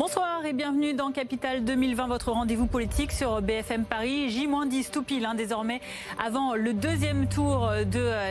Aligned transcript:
Bonsoir 0.00 0.46
et 0.46 0.54
bienvenue 0.54 0.94
dans 0.94 1.12
Capital 1.12 1.62
2020, 1.62 2.06
votre 2.06 2.32
rendez-vous 2.32 2.64
politique 2.64 3.12
sur 3.12 3.42
BFM 3.42 3.84
Paris. 3.84 4.30
J-10 4.30 4.90
tout 4.90 5.02
pile 5.02 5.26
hein, 5.26 5.34
désormais 5.34 5.82
avant 6.18 6.54
le 6.54 6.72
deuxième 6.72 7.28
tour 7.28 7.68
euh, 7.68 7.84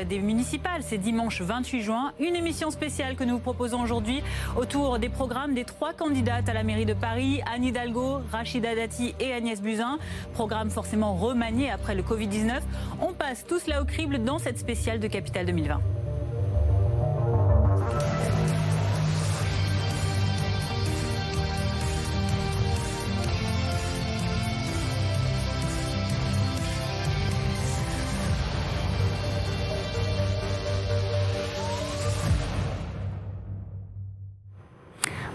des 0.04 0.18
municipales. 0.18 0.82
C'est 0.82 0.97
dimanche 0.97 1.44
28 1.44 1.82
juin. 1.84 2.12
Une 2.20 2.36
émission 2.36 2.71
spéciale 2.71 3.16
que 3.16 3.24
nous 3.24 3.36
vous 3.36 3.40
proposons 3.40 3.84
aujourd'hui 3.84 4.24
autour 4.58 4.97
des 4.97 5.10
programmes 5.10 5.54
des 5.54 5.63
trois 5.63 5.94
candidates 5.94 6.50
à 6.50 6.54
la 6.55 6.63
mairie 6.63 6.88
de 6.88 6.96
Paris, 6.96 7.44
Anne 7.46 7.66
Hidalgo, 7.66 8.22
Rachida 8.32 8.74
Dati 8.74 9.14
et 9.20 9.32
Agnès 9.32 9.62
Buzyn. 9.62 10.00
Programme 10.34 10.72
forcément 10.72 11.14
remanié 11.14 11.70
après 11.70 11.94
le 11.94 12.02
Covid-19. 12.02 12.62
On 13.00 13.14
passe 13.14 13.46
tout 13.46 13.60
cela 13.60 13.84
au 13.84 13.86
crible 13.86 14.24
dans 14.24 14.40
cette 14.40 14.58
spéciale 14.58 15.00
de 15.00 15.08
Capital 15.08 15.46
2020. 15.46 15.80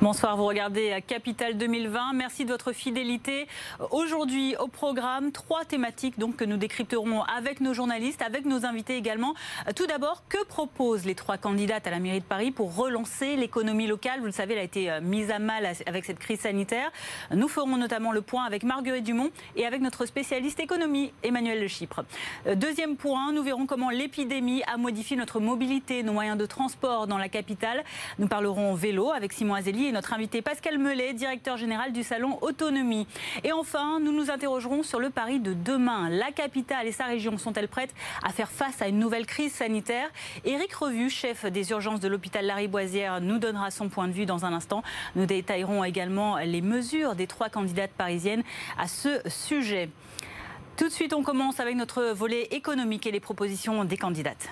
Bonsoir, 0.05 0.37
vous 0.37 0.45
regardez 0.45 1.03
Capital 1.07 1.57
2020. 1.57 2.13
Merci 2.13 2.45
de 2.45 2.51
votre 2.51 2.73
fidélité. 2.73 3.49
Aujourd'hui, 3.91 4.55
au 4.57 4.69
programme, 4.69 5.33
trois 5.33 5.65
thématiques 5.65 6.19
donc, 6.19 6.37
que 6.37 6.45
nous 6.45 6.59
décrypterons 6.59 7.23
avec 7.23 7.63
nos 7.63 7.73
journalistes, 7.73 8.21
avec 8.21 8.45
nos 8.45 8.67
invités 8.67 8.99
également. 8.99 9.33
Tout 9.75 9.87
d'abord, 9.87 10.25
que 10.29 10.45
proposent 10.45 11.07
les 11.07 11.15
trois 11.15 11.39
candidates 11.39 11.87
à 11.87 11.91
la 11.91 12.01
mairie 12.01 12.21
de 12.21 12.25
Paris 12.27 12.51
pour 12.51 12.77
relancer 12.77 13.37
l'économie 13.37 13.87
locale? 13.87 14.21
Vous 14.21 14.27
le 14.27 14.33
savez, 14.33 14.53
elle 14.53 14.61
a 14.61 14.65
été 14.65 14.91
euh, 14.91 15.01
mise 15.01 15.31
à 15.31 15.39
mal 15.39 15.67
avec 15.87 16.05
cette 16.05 16.19
crise 16.19 16.41
sanitaire. 16.41 16.93
Nous 17.31 17.49
ferons 17.49 17.79
notamment 17.79 18.13
le 18.13 18.21
point 18.21 18.45
avec 18.45 18.63
Marguerite 18.63 19.05
Dumont 19.05 19.31
et 19.57 19.65
avec 19.65 19.81
notre 19.81 20.05
spécialiste 20.05 20.61
économie, 20.61 21.15
Emmanuel 21.23 21.63
Le 21.63 21.69
Chypre. 21.69 22.05
Euh, 22.47 22.57
deuxième 22.57 22.97
point, 22.97 23.33
nous 23.33 23.43
verrons 23.43 23.65
comment 23.65 23.89
l'épidémie 23.89 24.63
a 24.65 24.77
modifié 24.77 25.17
notre 25.17 25.41
mobilité, 25.41 26.03
nos 26.03 26.13
moyens 26.13 26.37
de 26.37 26.45
transport 26.45 27.07
dans 27.07 27.17
la 27.17 27.31
capitale. 27.31 27.83
Nous 28.19 28.29
parlerons 28.29 28.75
vélo 28.75 29.11
avec 29.11 29.33
Simon 29.33 29.55
Azeli 29.55 29.94
notre 29.95 30.13
invité 30.13 30.43
Pascal 30.43 30.77
Mellet, 30.79 31.15
directeur 31.15 31.57
général 31.57 31.93
du 31.93 32.03
salon 32.03 32.37
Autonomie. 32.43 33.07
Et 33.45 33.53
enfin, 33.53 34.01
nous 34.01 34.11
nous 34.11 34.29
interrogerons 34.29 34.83
sur 34.83 34.99
le 34.99 35.09
pari 35.09 35.39
de 35.39 35.55
demain. 35.55 36.09
La 36.11 36.33
capitale 36.33 36.89
et 36.89 36.93
sa 36.93 37.05
région 37.05 37.39
sont-elles 37.39 37.69
prêtes 37.69 37.95
à 38.25 38.31
faire 38.31 38.51
face 38.51 38.83
à 38.83 38.89
une 38.89 38.99
nouvelle 38.99 39.25
crise 39.25 39.53
sanitaire? 39.53 40.11
Éric 40.45 40.75
Revu, 40.75 41.09
chef 41.09 41.47
des 41.47 41.71
urgences 41.71 42.01
de 42.01 42.09
l'hôpital 42.09 42.45
Lariboisière, 42.45 43.21
nous 43.21 43.39
donnera 43.39 43.71
son 43.71 43.89
point 43.89 44.09
de 44.09 44.13
vue 44.13 44.27
dans 44.27 44.45
un 44.45 44.53
instant. 44.53 44.83
Nous 45.15 45.27
détaillerons 45.27 45.85
également 45.85 46.39
les 46.39 46.61
mesures 46.61 47.15
des 47.15 47.29
trois 47.29 47.49
candidates 47.49 47.93
parisiennes 47.93 48.43
à 48.77 48.89
ce 48.89 49.21
sujet. 49.29 49.91
Tout 50.77 50.89
de 50.89 50.93
suite, 50.93 51.15
on 51.15 51.23
commence 51.23 51.61
avec 51.61 51.77
notre 51.77 52.11
volet 52.13 52.49
économique 52.51 53.07
et 53.07 53.13
les 53.13 53.21
propositions 53.21 53.85
des 53.85 53.97
candidates. 53.97 54.49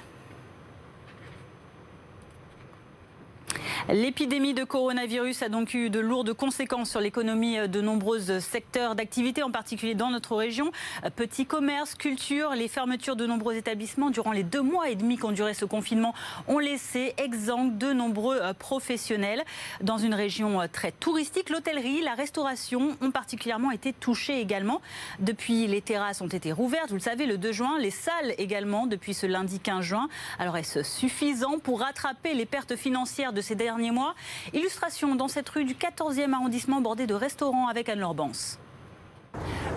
L'épidémie 3.88 4.54
de 4.54 4.64
coronavirus 4.64 5.42
a 5.42 5.48
donc 5.48 5.74
eu 5.74 5.90
de 5.90 6.00
lourdes 6.00 6.32
conséquences 6.32 6.90
sur 6.90 7.00
l'économie 7.00 7.68
de 7.68 7.80
nombreux 7.80 8.40
secteurs 8.40 8.94
d'activité, 8.94 9.42
en 9.42 9.50
particulier 9.50 9.94
dans 9.94 10.10
notre 10.10 10.36
région. 10.36 10.70
Petit 11.16 11.46
commerce, 11.46 11.94
culture, 11.94 12.54
les 12.54 12.68
fermetures 12.68 13.16
de 13.16 13.26
nombreux 13.26 13.56
établissements 13.56 14.10
durant 14.10 14.32
les 14.32 14.44
deux 14.44 14.62
mois 14.62 14.88
et 14.88 14.94
demi 14.94 15.16
qu'ont 15.16 15.32
duré 15.32 15.54
ce 15.54 15.64
confinement 15.64 16.14
ont 16.48 16.58
laissé 16.58 17.14
exsangues 17.18 17.76
de 17.76 17.92
nombreux 17.92 18.40
professionnels. 18.58 19.44
Dans 19.80 19.98
une 19.98 20.14
région 20.14 20.60
très 20.72 20.92
touristique, 20.92 21.50
l'hôtellerie, 21.50 22.02
la 22.02 22.14
restauration 22.14 22.96
ont 23.00 23.10
particulièrement 23.10 23.70
été 23.70 23.92
touchées 23.92 24.40
également. 24.40 24.80
Depuis, 25.18 25.66
les 25.66 25.82
terrasses 25.82 26.20
ont 26.20 26.28
été 26.28 26.52
rouvertes, 26.52 26.88
vous 26.88 26.96
le 26.96 27.00
savez, 27.00 27.26
le 27.26 27.36
2 27.36 27.52
juin, 27.52 27.78
les 27.78 27.90
salles 27.90 28.34
également 28.38 28.86
depuis 28.86 29.12
ce 29.12 29.26
lundi 29.26 29.60
15 29.60 29.84
juin. 29.84 30.08
Alors 30.38 30.56
est-ce 30.56 30.82
suffisant 30.82 31.58
pour 31.58 31.80
rattraper 31.80 32.34
les 32.34 32.46
pertes 32.46 32.76
financières 32.76 33.32
de 33.32 33.41
ces 33.42 33.54
derniers 33.54 33.90
mois. 33.90 34.14
Illustration 34.52 35.14
dans 35.14 35.28
cette 35.28 35.48
rue 35.48 35.64
du 35.64 35.74
14e 35.74 36.32
arrondissement 36.32 36.80
bordée 36.80 37.06
de 37.06 37.14
restaurants 37.14 37.68
avec 37.68 37.88
Anne 37.88 38.00
Lorbance. 38.00 38.58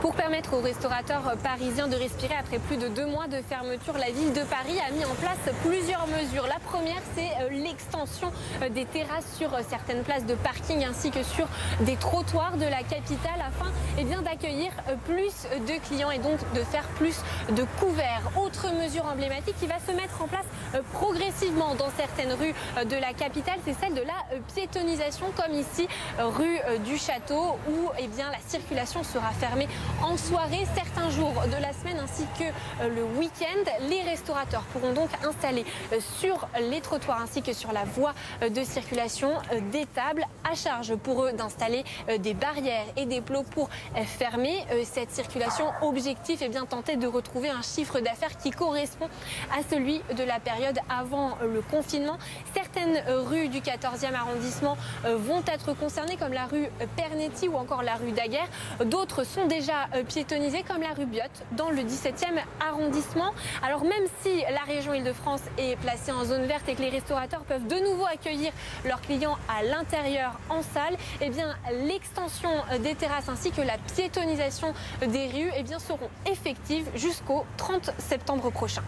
Pour 0.05 0.13
permettre 0.13 0.53
aux 0.53 0.61
restaurateurs 0.61 1.35
parisiens 1.41 1.87
de 1.87 1.95
respirer 1.95 2.35
après 2.39 2.59
plus 2.59 2.77
de 2.77 2.87
deux 2.87 3.07
mois 3.07 3.25
de 3.27 3.41
fermeture, 3.41 3.97
la 3.97 4.11
ville 4.11 4.33
de 4.33 4.41
Paris 4.41 4.77
a 4.87 4.91
mis 4.91 5.03
en 5.03 5.15
place 5.15 5.39
plusieurs 5.63 6.05
mesures. 6.07 6.45
La 6.47 6.59
première, 6.59 7.01
c'est 7.15 7.31
euh, 7.41 7.49
l'extension 7.49 8.31
euh, 8.61 8.69
des 8.69 8.85
terrasses 8.85 9.35
sur 9.35 9.53
euh, 9.53 9.61
certaines 9.67 10.03
places 10.03 10.25
de 10.27 10.35
parking 10.35 10.85
ainsi 10.85 11.09
que 11.09 11.23
sur 11.23 11.47
des 11.81 11.95
trottoirs 11.95 12.57
de 12.57 12.65
la 12.65 12.83
capitale 12.83 13.41
afin 13.47 13.71
eh 13.97 14.03
d'accueillir 14.23 14.71
plus 15.05 15.47
de 15.67 15.87
clients 15.87 16.11
et 16.11 16.19
donc 16.19 16.37
de 16.53 16.61
faire 16.61 16.87
plus 16.99 17.17
de 17.49 17.63
couverts. 17.79 18.31
Autre 18.39 18.67
mesure 18.79 19.05
emblématique 19.05 19.55
qui 19.59 19.67
va 19.67 19.79
se 19.79 19.91
mettre 19.91 20.21
en 20.21 20.27
place 20.27 20.45
progressivement 20.93 21.75
dans 21.75 21.89
certaines 21.97 22.33
rues 22.33 22.53
de 22.85 22.95
la 22.95 23.13
capitale, 23.13 23.57
c'est 23.65 23.73
celle 23.73 23.93
de 23.93 24.01
la 24.01 24.37
piétonisation 24.53 25.27
comme 25.35 25.53
ici 25.53 25.87
rue 26.19 26.59
du 26.85 26.97
Château 26.97 27.57
où 27.67 27.89
eh 27.97 28.07
bien, 28.07 28.29
la 28.31 28.39
circulation 28.47 29.03
sera 29.03 29.31
fermée 29.45 29.67
en 30.01 30.17
soirée 30.17 30.65
certains 30.75 31.09
jours 31.11 31.33
de 31.45 31.61
la 31.61 31.71
semaine 31.71 31.99
ainsi 31.99 32.23
que 32.39 32.45
euh, 32.45 32.89
le 32.89 33.03
week-end. 33.19 33.71
Les 33.89 34.01
restaurateurs 34.01 34.63
pourront 34.73 34.93
donc 34.93 35.09
installer 35.23 35.65
euh, 35.93 35.99
sur 36.19 36.47
les 36.59 36.81
trottoirs 36.81 37.21
ainsi 37.21 37.43
que 37.43 37.53
sur 37.53 37.71
la 37.71 37.83
voie 37.83 38.13
euh, 38.41 38.49
de 38.49 38.63
circulation 38.63 39.29
des 39.71 39.85
tables 39.85 40.25
à 40.49 40.55
charge 40.55 40.95
pour 40.95 41.23
eux 41.23 41.33
d'installer 41.33 41.83
des 42.19 42.33
barrières 42.33 42.85
et 42.97 43.05
des 43.05 43.21
plots 43.21 43.43
pour 43.43 43.69
fermer 44.05 44.63
cette 44.83 45.11
circulation. 45.11 45.65
Objectif 45.81 46.41
est 46.41 46.49
bien 46.49 46.65
tenter 46.65 46.95
de 46.97 47.07
retrouver 47.07 47.49
un 47.49 47.61
chiffre 47.61 47.99
d'affaires 47.99 48.37
qui 48.37 48.51
correspond 48.51 49.07
à 49.51 49.61
celui 49.69 50.01
de 50.15 50.23
la 50.23 50.39
période 50.39 50.77
avant 50.89 51.37
le 51.41 51.61
confinement. 51.61 52.17
Certaines 52.53 53.03
rues 53.07 53.49
du 53.49 53.59
14e 53.59 54.13
arrondissement 54.13 54.77
vont 55.03 55.43
être 55.47 55.73
concernées 55.73 56.17
comme 56.17 56.33
la 56.33 56.45
rue 56.45 56.67
Pernetti 56.95 57.47
ou 57.47 57.55
encore 57.55 57.83
la 57.83 57.95
rue 57.95 58.11
Daguerre. 58.11 58.49
D'autres 58.85 59.23
sont 59.35 59.47
déjà 59.47 59.89
euh, 59.93 60.03
piétonnisées 60.03 60.63
comme 60.63 60.81
la 60.81 60.93
rue 60.93 61.05
dans 61.51 61.69
le 61.69 61.81
17e 61.81 62.39
arrondissement. 62.65 63.33
Alors 63.61 63.83
même 63.83 64.05
si 64.21 64.41
la 64.49 64.61
région 64.61 64.93
Île-de-France 64.93 65.41
est 65.57 65.75
placée 65.77 66.13
en 66.13 66.23
zone 66.23 66.45
verte 66.45 66.69
et 66.69 66.75
que 66.75 66.81
les 66.81 66.89
restaurateurs 66.89 67.43
peuvent 67.43 67.67
de 67.67 67.75
nouveau 67.75 68.05
accueillir 68.05 68.53
leurs 68.85 69.01
clients 69.01 69.37
à 69.49 69.63
l'intérieur 69.63 70.39
en 70.49 70.61
salle, 70.61 70.95
eh 71.21 71.29
bien 71.29 71.53
l'extension 71.85 72.49
des 72.81 72.95
terrasses 72.95 73.27
ainsi 73.27 73.51
que 73.51 73.61
la 73.61 73.77
piétonisation 73.93 74.73
des 75.01 75.27
rues 75.27 75.51
eh 75.57 75.63
bien, 75.63 75.79
seront 75.79 76.09
effectives 76.25 76.87
jusqu'au 76.95 77.45
30 77.57 77.91
septembre 77.97 78.49
prochain. 78.51 78.83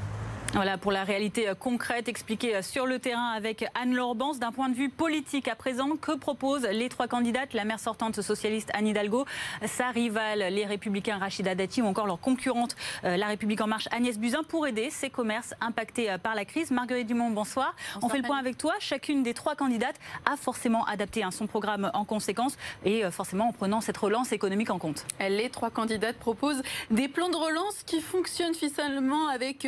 Voilà 0.54 0.78
pour 0.78 0.94
la 0.94 1.04
réalité 1.04 1.50
euh, 1.50 1.56
concrète 1.56 2.08
expliquée 2.08 2.56
euh, 2.56 2.62
sur 2.62 2.86
le 2.86 3.00
terrain 3.00 3.32
avec 3.32 3.66
Anne 3.76 3.94
Lorbance. 3.94 4.40
D'un 4.40 4.54
point 4.54 4.70
de 4.70 4.76
vue 4.76 4.90
politique 4.90 5.50
à 5.50 5.56
présent, 5.56 5.98
que 5.98 6.14
proposent 6.14 6.68
les 6.72 6.88
trois 6.88 7.08
candidates? 7.08 7.54
La 7.54 7.66
maire 7.66 7.82
sortante 7.82 8.22
socialiste 8.22 8.70
Anne 8.74 8.88
Hidalgo, 8.88 9.26
sa 9.66 9.90
rivale 9.90 10.40
les 10.54 10.66
républicains 10.66 11.18
Rachida 11.18 11.54
Dati 11.54 11.82
ou 11.82 11.86
encore 11.86 12.08
leur 12.08 12.22
concurrente 12.22 12.78
euh, 13.04 13.18
La 13.18 13.28
République 13.28 13.60
en 13.60 13.68
marche 13.68 13.90
Agnès 13.92 14.18
Buzyn 14.18 14.44
pour 14.48 14.66
aider 14.68 14.90
ces 14.90 15.10
commerces 15.10 15.54
impactés 15.60 16.16
par 16.24 16.34
la 16.34 16.46
crise. 16.46 16.72
Marguerite 16.72 17.08
Dumont, 17.08 17.30
bonsoir. 17.30 17.76
On 18.02 18.08
fait 18.08 18.18
le 18.18 18.24
point 18.24 18.38
avec 18.38 18.58
toi. 18.58 18.74
Chacune 18.80 19.24
des 19.24 19.34
trois 19.34 19.56
candidates 19.56 20.00
a 20.26 20.38
forcément 20.38 20.86
adapté 20.86 21.24
hein, 21.24 21.32
son 21.32 21.48
programme 21.48 21.92
en 21.94 22.06
conséquence 22.06 22.58
et 22.86 23.04
forcément 23.12 23.50
en 23.50 23.54
prenant 23.54 23.82
cette 23.82 23.98
relance 23.98 24.32
économique 24.32 24.70
en 24.70 24.80
compte. 24.80 25.06
Les 25.20 25.50
trois 25.50 25.72
candidates 25.72 26.18
proposent 26.18 26.62
des 26.90 27.10
plans 27.10 27.30
de 27.30 27.36
relance 27.36 27.84
qui 27.86 28.00
fonctionnent 28.00 28.56
finalement 28.56 29.28
avec 29.28 29.68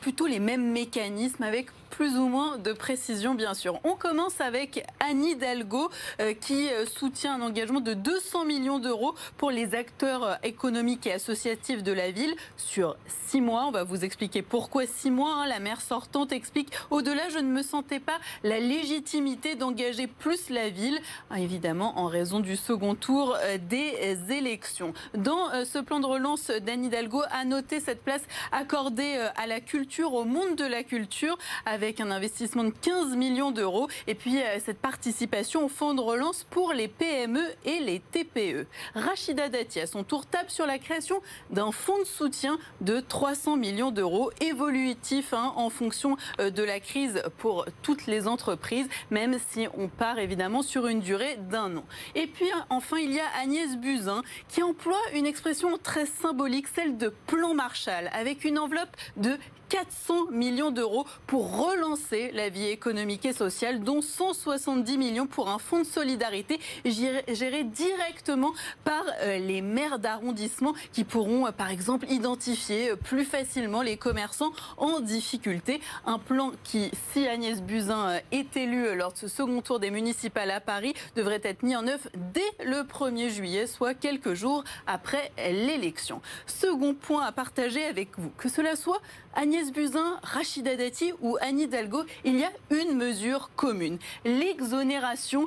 plutôt 0.00 0.15
tous 0.16 0.26
les 0.26 0.40
mêmes 0.40 0.72
mécanismes 0.72 1.42
avec 1.42 1.68
plus 1.90 2.18
ou 2.18 2.28
moins 2.28 2.58
de 2.58 2.72
précision, 2.72 3.34
bien 3.34 3.54
sûr. 3.54 3.80
On 3.82 3.94
commence 3.94 4.40
avec 4.40 4.84
Annie 5.00 5.30
Hidalgo, 5.30 5.90
euh, 6.20 6.34
qui 6.34 6.68
euh, 6.68 6.84
soutient 6.84 7.34
un 7.34 7.40
engagement 7.40 7.80
de 7.80 7.94
200 7.94 8.44
millions 8.44 8.78
d'euros 8.78 9.14
pour 9.38 9.50
les 9.50 9.74
acteurs 9.74 10.24
euh, 10.24 10.34
économiques 10.42 11.06
et 11.06 11.12
associatifs 11.14 11.82
de 11.82 11.92
la 11.92 12.10
ville 12.10 12.34
sur 12.58 12.96
six 13.06 13.40
mois. 13.40 13.64
On 13.66 13.70
va 13.70 13.82
vous 13.82 14.04
expliquer 14.04 14.42
pourquoi 14.42 14.86
six 14.86 15.10
mois. 15.10 15.36
Hein. 15.36 15.46
La 15.46 15.58
maire 15.58 15.80
sortante 15.80 16.32
explique 16.32 16.70
au-delà, 16.90 17.30
je 17.30 17.38
ne 17.38 17.48
me 17.48 17.62
sentais 17.62 18.00
pas 18.00 18.18
la 18.42 18.58
légitimité 18.60 19.54
d'engager 19.54 20.06
plus 20.06 20.50
la 20.50 20.68
ville, 20.68 20.98
hein, 21.30 21.36
évidemment 21.36 21.98
en 21.98 22.06
raison 22.06 22.40
du 22.40 22.56
second 22.56 22.94
tour 22.94 23.36
des 23.68 24.18
élections. 24.30 24.92
Dans 25.14 25.64
ce 25.64 25.78
plan 25.78 26.00
de 26.00 26.06
relance, 26.06 26.50
d'Annie 26.50 26.88
Hidalgo 26.88 27.22
a 27.30 27.44
noté 27.44 27.80
cette 27.80 28.02
place 28.02 28.22
accordée 28.52 29.18
à 29.36 29.46
la 29.46 29.60
culture 29.60 30.05
au 30.14 30.24
monde 30.24 30.56
de 30.56 30.64
la 30.64 30.82
culture, 30.82 31.38
avec 31.64 32.00
un 32.00 32.10
investissement 32.10 32.64
de 32.64 32.70
15 32.70 33.16
millions 33.16 33.50
d'euros. 33.50 33.88
Et 34.06 34.14
puis 34.14 34.38
cette 34.64 34.78
participation 34.78 35.64
au 35.64 35.68
fonds 35.68 35.94
de 35.94 36.00
relance 36.00 36.44
pour 36.50 36.72
les 36.72 36.88
PME 36.88 37.44
et 37.64 37.80
les 37.80 38.00
TPE. 38.00 38.66
Rachida 38.94 39.48
Dati, 39.48 39.80
à 39.80 39.86
son 39.86 40.04
tour, 40.04 40.26
tape 40.26 40.50
sur 40.50 40.66
la 40.66 40.78
création 40.78 41.20
d'un 41.50 41.72
fonds 41.72 41.98
de 41.98 42.04
soutien 42.04 42.58
de 42.80 43.00
300 43.00 43.56
millions 43.56 43.90
d'euros, 43.90 44.30
évolutif 44.40 45.32
hein, 45.32 45.52
en 45.56 45.70
fonction 45.70 46.16
de 46.38 46.62
la 46.62 46.80
crise 46.80 47.22
pour 47.38 47.66
toutes 47.82 48.06
les 48.06 48.28
entreprises, 48.28 48.88
même 49.10 49.38
si 49.50 49.66
on 49.76 49.88
part 49.88 50.18
évidemment 50.18 50.62
sur 50.62 50.86
une 50.86 51.00
durée 51.00 51.36
d'un 51.50 51.76
an. 51.76 51.84
Et 52.14 52.26
puis 52.26 52.46
enfin, 52.70 52.98
il 52.98 53.12
y 53.12 53.20
a 53.20 53.26
Agnès 53.42 53.76
Buzyn 53.76 54.22
qui 54.48 54.62
emploie 54.62 55.00
une 55.14 55.26
expression 55.26 55.76
très 55.78 56.06
symbolique, 56.06 56.68
celle 56.68 56.96
de 56.96 57.12
plan 57.26 57.54
Marshall, 57.54 58.10
avec 58.12 58.44
une 58.44 58.58
enveloppe 58.58 58.96
de 59.16 59.38
400 59.68 60.30
millions 60.30 60.70
d'euros 60.70 61.06
pour 61.26 61.58
relancer 61.58 62.30
la 62.32 62.48
vie 62.48 62.66
économique 62.66 63.24
et 63.24 63.32
sociale, 63.32 63.80
dont 63.80 64.00
170 64.00 64.98
millions 64.98 65.26
pour 65.26 65.48
un 65.48 65.58
fonds 65.58 65.80
de 65.80 65.86
solidarité 65.86 66.60
géré 66.84 67.64
directement 67.64 68.52
par 68.84 69.04
euh, 69.22 69.38
les 69.38 69.62
maires 69.62 69.98
d'arrondissement 69.98 70.74
qui 70.92 71.04
pourront, 71.04 71.46
euh, 71.46 71.52
par 71.52 71.70
exemple, 71.70 72.06
identifier 72.10 72.90
euh, 72.90 72.96
plus 72.96 73.24
facilement 73.24 73.82
les 73.82 73.96
commerçants 73.96 74.52
en 74.76 75.00
difficulté. 75.00 75.80
Un 76.04 76.18
plan 76.18 76.52
qui, 76.64 76.90
si 77.12 77.26
Agnès 77.26 77.60
Buzyn 77.62 78.20
est 78.30 78.56
élue 78.56 78.94
lors 78.96 79.12
de 79.12 79.18
ce 79.18 79.28
second 79.28 79.60
tour 79.62 79.80
des 79.80 79.90
municipales 79.90 80.50
à 80.50 80.60
Paris, 80.60 80.94
devrait 81.16 81.40
être 81.42 81.62
mis 81.62 81.76
en 81.76 81.86
œuvre 81.86 82.08
dès 82.32 82.64
le 82.64 82.82
1er 82.82 83.28
juillet, 83.30 83.66
soit 83.66 83.94
quelques 83.94 84.34
jours 84.34 84.64
après 84.86 85.32
l'élection. 85.38 86.20
Second 86.46 86.94
point 86.94 87.24
à 87.24 87.32
partager 87.32 87.84
avec 87.84 88.18
vous, 88.18 88.30
que 88.36 88.48
cela 88.48 88.76
soit 88.76 89.00
Agnès 89.38 89.70
Buzyn, 89.70 90.18
Rachida 90.22 90.76
Dati 90.76 91.12
ou 91.20 91.36
Anne 91.42 91.60
Hidalgo, 91.60 92.04
il 92.24 92.38
y 92.38 92.44
a 92.44 92.50
une 92.70 92.96
mesure 92.96 93.50
commune. 93.54 93.98
L'exonération 94.24 95.46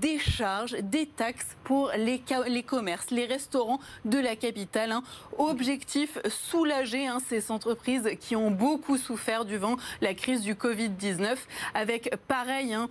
des 0.00 0.18
charges, 0.18 0.72
des 0.72 1.04
taxes 1.04 1.56
pour 1.62 1.90
les, 1.94 2.22
commerces, 2.62 3.10
les 3.10 3.26
restaurants 3.26 3.80
de 4.06 4.18
la 4.18 4.34
capitale. 4.34 4.92
Hein. 4.92 5.02
Objectif, 5.36 6.18
soulager 6.28 7.06
hein, 7.06 7.18
ces 7.28 7.50
entreprises 7.50 8.08
qui 8.18 8.34
ont 8.34 8.50
beaucoup 8.50 8.96
souffert 8.96 9.44
durant 9.44 9.76
la 10.00 10.14
crise 10.14 10.40
du 10.40 10.54
Covid-19 10.54 11.36
avec 11.74 12.16
pareil 12.28 12.72
hein, 12.72 12.88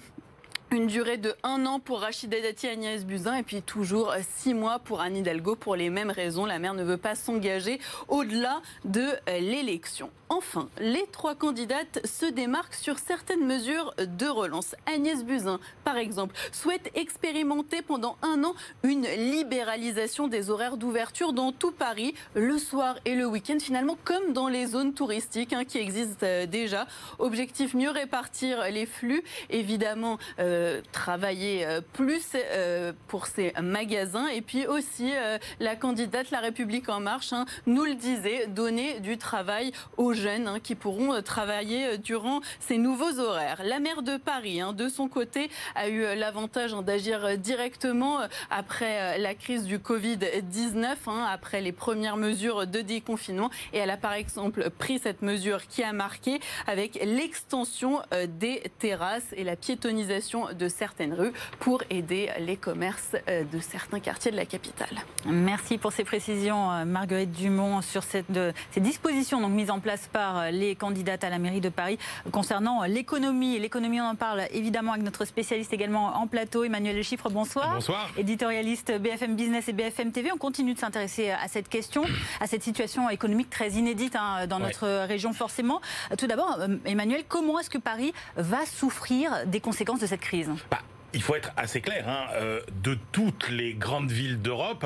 une 0.72 0.88
durée 0.88 1.18
de 1.18 1.34
un 1.44 1.66
an 1.66 1.80
pour 1.80 2.02
Rachida 2.02 2.42
Dati 2.42 2.68
et 2.68 2.72
Agnès 2.72 3.06
Buzyn 3.06 3.36
et 3.36 3.44
puis 3.44 3.62
toujours 3.62 4.14
six 4.38 4.54
mois 4.54 4.80
pour 4.80 5.00
Anne 5.02 5.16
Hidalgo 5.16 5.56
pour 5.56 5.75
les 5.75 5.90
mêmes 5.90 6.12
raisons. 6.12 6.46
La 6.46 6.60
maire 6.60 6.74
ne 6.74 6.84
veut 6.84 6.98
pas 6.98 7.16
s'engager 7.16 7.80
au-delà 8.10 8.62
de 8.84 9.06
l'élection. 9.28 10.12
Enfin, 10.30 10.68
les 10.80 11.06
trois 11.14 11.36
candidates 11.36 12.06
se 12.06 12.25
démarquent 12.25 12.74
sur 12.74 13.00
certaines 13.00 13.46
mesures 13.46 13.94
de 13.98 14.28
relance. 14.28 14.75
Agnès 14.86 15.24
Buzyn, 15.24 15.58
par 15.86 15.96
exemple, 15.96 16.36
souhaite 16.52 16.92
expérimenter 16.96 17.81
pendant 17.81 18.18
un 18.22 18.44
an 18.44 18.54
une 18.84 19.08
libéralisation 19.08 20.28
des 20.28 20.50
horaires 20.50 20.75
d'ouverture 20.75 21.31
dans 21.31 21.54
tout 21.54 21.72
Paris, 21.72 22.13
le 22.34 22.58
soir 22.58 22.98
et 23.06 23.16
le 23.16 23.25
week-end, 23.25 23.58
finalement 23.62 23.98
comme 24.04 24.34
dans 24.34 24.50
les 24.50 24.68
zones 24.68 24.94
touristiques 24.94 25.54
hein, 25.54 25.63
qui 25.63 25.78
existent 25.78 26.25
euh, 26.25 26.46
déjà. 26.46 26.88
Objectif, 27.20 27.74
mieux 27.74 27.90
répartir 27.90 28.70
les 28.70 28.86
flux, 28.86 29.24
évidemment. 29.50 30.18
Euh, 30.40 30.56
euh, 30.57 30.81
travailler 30.92 31.65
euh, 31.65 31.81
plus 31.94 32.36
euh, 32.36 32.92
pour 33.07 33.27
ces 33.27 33.54
magasins. 33.62 34.27
Et 34.27 34.42
puis 34.42 34.65
aussi, 34.65 35.12
la 35.59 35.75
candidate 35.75 36.31
La 36.31 36.39
République 36.39 36.89
En 36.89 37.00
Marche 37.00 37.33
hein, 37.33 37.45
nous 37.65 37.86
le 37.86 37.95
disait, 37.95 38.48
donner 38.48 39.00
du 39.00 39.18
travail 39.18 39.71
aux 39.98 40.13
jeunes 40.13 40.48
hein, 40.48 40.59
qui 40.62 40.75
pourront 40.75 41.21
travailler 41.21 41.98
durant 41.98 42.42
ces 42.59 42.77
nouveaux 42.77 43.19
horaires. 43.19 43.62
La 43.63 43.80
maire 43.80 44.01
de 44.01 44.18
Paris, 44.18 44.62
hein, 44.62 44.74
de 44.74 44.89
son 44.89 45.07
côté, 45.07 45.50
a 45.75 45.89
eu 45.89 46.01
l'avantage 46.15 46.74
d'agir 46.74 47.38
directement 47.38 48.19
après 48.50 49.18
la 49.18 49.36
crise 49.36 49.65
du 49.65 49.77
Covid-19, 49.77 50.95
après 51.27 51.62
les 51.62 51.71
premières 51.71 52.18
mesures 52.18 52.68
de 52.68 52.81
déconfinement. 52.81 53.50
Et 53.74 53.77
elle 53.77 53.92
a 53.92 53.98
par 53.98 54.13
exemple 54.13 54.69
pris 54.69 55.00
cette 55.00 55.21
mesure 55.21 55.68
qui 55.68 55.83
a 55.83 55.94
marqué 55.94 56.39
avec 56.65 57.00
l'extension 57.03 58.01
des 58.39 58.63
terrasses 58.80 59.33
et 59.33 59.44
la 59.44 59.56
piétonisation 59.56 60.47
de 60.54 60.68
certaines 60.68 61.14
rues 61.14 61.34
pour 61.60 61.84
aider 61.90 62.30
les 62.40 62.58
commerces 62.58 63.16
euh, 63.28 63.44
de 63.44 63.60
certains 63.60 64.00
quartiers 64.00 64.32
de 64.32 64.36
la 64.36 64.46
capitale. 64.46 64.90
Merci 65.26 65.78
pour 65.78 65.92
ces 65.92 66.04
précisions, 66.04 66.72
euh, 66.72 66.86
Marguerite 66.86 67.32
Dumont, 67.32 67.82
sur 67.82 68.04
cette, 68.04 68.26
ces 68.72 68.80
dispositions 68.80 69.42
donc, 69.42 69.52
mises 69.52 69.72
en 69.72 69.80
place 69.80 70.10
par 70.12 70.38
euh, 70.38 70.52
les 70.52 70.76
candidates 70.76 71.24
à 71.24 71.30
la 71.30 71.40
mairie 71.40 71.62
de 71.62 71.70
Paris 71.70 71.98
concernant 72.32 72.84
l'économie. 72.84 73.60
L'économie, 73.60 74.02
on 74.02 74.06
en 74.06 74.16
parle 74.16 74.44
évidemment 74.52 74.94
avec 74.94 75.04
notre 75.04 75.26
spécialiste 75.26 75.74
également 75.74 76.18
en 76.18 76.28
plateau, 76.28 76.64
Emmanuel 76.64 76.96
Le 76.96 77.04
Chiffre. 77.04 77.30
Bonsoir. 77.30 77.76
Bonsoir. 77.76 78.10
Éditorialiste 78.18 79.00
BFM 79.00 79.36
Business 79.36 79.68
et 79.68 79.74
BFM 79.74 80.12
TV. 80.12 80.32
On 80.32 80.38
continue 80.38 80.74
de 80.74 80.80
s'intéresser 80.80 81.32
à 81.32 81.48
cette 81.48 81.70
question, 81.70 82.04
à 82.40 82.48
cette 82.48 82.64
situation 82.64 83.10
économique 83.10 83.50
très 83.50 83.72
inédite 83.72 84.16
hein, 84.16 84.48
dans 84.48 84.60
notre 84.60 85.06
région 85.06 85.34
forcément. 85.34 85.82
Tout 86.18 86.28
d'abord, 86.28 86.60
Emmanuel, 86.86 87.24
comment 87.28 87.60
est-ce 87.60 87.70
que 87.70 87.78
Paris 87.78 88.14
va 88.36 88.66
souffrir 88.66 89.46
des 89.46 89.60
conséquences 89.60 90.00
de 90.00 90.06
cette 90.06 90.22
crise? 90.22 90.37
Bah, 90.69 90.80
il 91.13 91.22
faut 91.22 91.36
être 91.36 91.51
assez 91.56 91.81
clair, 91.81 92.07
hein, 92.07 92.28
euh, 92.34 92.62
de 92.84 92.98
toutes 93.12 93.50
les 93.50 93.74
grandes 93.74 94.12
villes 94.12 94.42
d'Europe, 94.42 94.86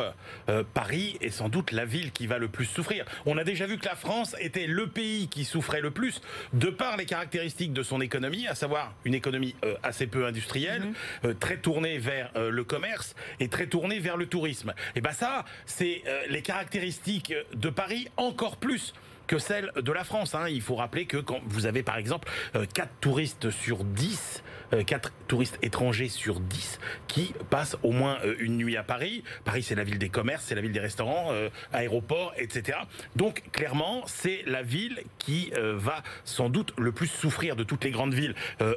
euh, 0.50 0.64
Paris 0.74 1.18
est 1.20 1.30
sans 1.30 1.50
doute 1.50 1.72
la 1.72 1.84
ville 1.84 2.12
qui 2.12 2.28
va 2.28 2.38
le 2.38 2.48
plus 2.48 2.66
souffrir. 2.66 3.06
On 3.26 3.38
a 3.38 3.44
déjà 3.44 3.66
vu 3.66 3.78
que 3.78 3.86
la 3.86 3.96
France 3.96 4.36
était 4.40 4.68
le 4.68 4.88
pays 4.88 5.28
qui 5.28 5.46
souffrait 5.46 5.82
le 5.82 5.92
plus, 5.92 6.22
de 6.54 6.70
par 6.70 6.96
les 6.96 7.06
caractéristiques 7.06 7.74
de 7.74 7.84
son 7.84 8.02
économie, 8.02 8.48
à 8.48 8.56
savoir 8.56 8.94
une 9.04 9.16
économie 9.16 9.56
euh, 9.66 9.76
assez 9.84 10.08
peu 10.08 10.26
industrielle, 10.26 10.94
mhm. 11.24 11.36
très 11.36 11.58
tournée 11.58 11.98
vers 11.98 12.32
le 12.36 12.64
commerce 12.64 13.16
et 13.40 13.48
très 13.48 13.68
tournée 13.68 14.00
vers 14.00 14.18
le 14.18 14.26
tourisme. 14.26 14.74
Et 14.96 15.02
bien 15.02 15.12
ça, 15.12 15.46
c'est 15.66 16.04
les 16.30 16.42
caractéristiques 16.42 17.34
de 17.54 17.70
Paris 17.70 18.08
encore 18.18 18.58
plus 18.58 18.94
que 19.32 19.40
celles 19.40 19.72
de 19.78 19.92
la 19.94 20.04
France. 20.04 20.36
Hein. 20.36 20.50
Il 20.50 20.62
faut 20.62 20.76
rappeler 20.76 21.06
que 21.06 21.16
quand 21.16 21.40
vous 21.46 21.66
avez 21.66 21.84
par 21.84 21.96
exemple 21.96 22.30
4 22.74 22.90
touristes 23.00 23.50
sur 23.50 23.86
10 23.86 24.44
4 24.86 25.08
euh, 25.08 25.12
touristes 25.28 25.58
étrangers 25.62 26.10
sur 26.10 26.40
10 26.40 26.80
qui 27.08 27.34
passent 27.50 27.78
au 27.84 27.92
moins 27.92 28.18
euh, 28.26 28.36
une 28.40 28.58
nuit 28.58 28.78
à 28.78 28.84
Paris. 28.84 29.24
Paris, 29.46 29.64
c'est 29.64 29.76
la 29.76 29.84
ville 29.84 30.00
des 30.00 30.10
commerces, 30.10 30.46
c'est 30.46 30.56
la 30.56 30.62
ville 30.62 30.72
des 30.72 30.80
restaurants, 30.80 31.28
euh, 31.32 31.50
aéroports, 31.74 32.34
etc. 32.38 32.78
Donc, 33.16 33.44
clairement, 33.52 34.04
c'est 34.06 34.44
la 34.46 34.64
ville 34.64 35.04
qui 35.18 35.52
va 35.56 36.04
sans 36.24 36.50
doute 36.50 36.74
le 36.78 36.92
plus 36.92 37.08
souffrir 37.08 37.56
de 37.56 37.64
toutes 37.64 37.84
les 37.84 37.92
grandes 37.92 38.14
villes 38.14 38.36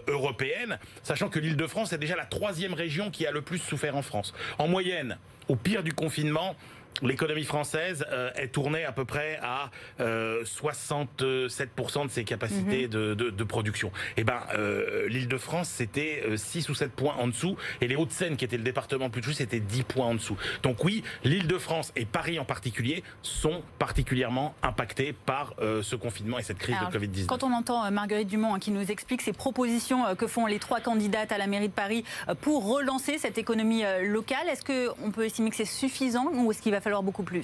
européennes, 0.08 0.78
sachant 1.02 1.28
que 1.28 1.38
l'île 1.38 1.56
de 1.56 1.66
France 1.66 1.92
est 1.92 1.98
déjà 1.98 2.16
la 2.16 2.26
troisième 2.26 2.74
région 2.74 3.10
qui 3.10 3.26
a 3.26 3.30
le 3.30 3.42
plus 3.42 3.58
souffert 3.58 3.96
en 3.96 4.02
France. 4.02 4.34
En 4.58 4.68
moyenne, 4.68 5.18
au 5.48 5.56
pire 5.56 5.82
du 5.82 5.92
confinement, 5.92 6.56
L'économie 7.02 7.44
française 7.44 8.04
euh, 8.12 8.30
est 8.36 8.48
tournée 8.48 8.84
à 8.84 8.92
peu 8.92 9.04
près 9.04 9.38
à 9.42 9.70
67% 9.98 11.08
euh, 11.22 11.48
de 11.48 12.10
ses 12.10 12.24
capacités 12.24 12.86
mhm. 12.86 13.14
de, 13.14 13.44
production. 13.44 13.88
Et 14.16 14.20
eh 14.20 14.24
ben, 14.24 14.40
euh, 14.54 15.08
l'Île-de-France, 15.08 15.68
c'était 15.68 16.24
6 16.36 16.68
ou 16.68 16.74
7 16.74 16.92
points 16.92 17.14
en 17.18 17.26
dessous, 17.26 17.56
et 17.80 17.88
les 17.88 17.96
Hauts-de-Seine, 17.96 18.36
qui 18.36 18.44
était 18.44 18.56
le 18.56 18.62
département 18.62 19.10
plus 19.10 19.20
touché, 19.20 19.36
c'était 19.36 19.60
10 19.60 19.82
points 19.82 20.06
en 20.06 20.14
dessous. 20.14 20.36
Donc 20.62 20.84
oui, 20.84 21.02
l'Île-de-France 21.24 21.92
et 21.96 22.04
Paris 22.04 22.38
en 22.38 22.44
particulier 22.44 23.02
sont 23.22 23.62
particulièrement 23.78 24.54
impactés 24.62 25.12
par 25.12 25.54
ce 25.58 25.96
confinement 25.96 26.38
et 26.38 26.42
cette 26.42 26.58
crise 26.58 26.76
de 26.76 26.96
Covid-19. 26.96 27.26
Quand 27.26 27.42
on 27.42 27.52
entend 27.52 27.90
Marguerite 27.90 28.28
Dumont 28.28 28.54
hein, 28.54 28.58
qui 28.58 28.70
nous 28.70 28.90
explique 28.90 29.22
ces 29.22 29.32
propositions 29.32 30.14
que 30.16 30.26
font 30.26 30.46
les 30.46 30.58
trois 30.58 30.80
candidates 30.80 31.32
à 31.32 31.38
la 31.38 31.46
mairie 31.46 31.68
de 31.68 31.72
Paris 31.72 32.04
pour 32.40 32.66
relancer 32.66 33.18
cette 33.18 33.38
économie 33.38 33.82
locale, 34.02 34.48
est-ce 34.48 34.64
qu'on 34.64 35.10
peut 35.10 35.24
estimer 35.24 35.50
que 35.50 35.56
c'est 35.56 35.64
suffisant 35.64 36.30
ou 36.32 36.50
est-ce 36.50 36.62
qu'il 36.62 36.72
va 36.72 36.80
falloir 36.84 37.02
beaucoup 37.02 37.22
plus 37.22 37.42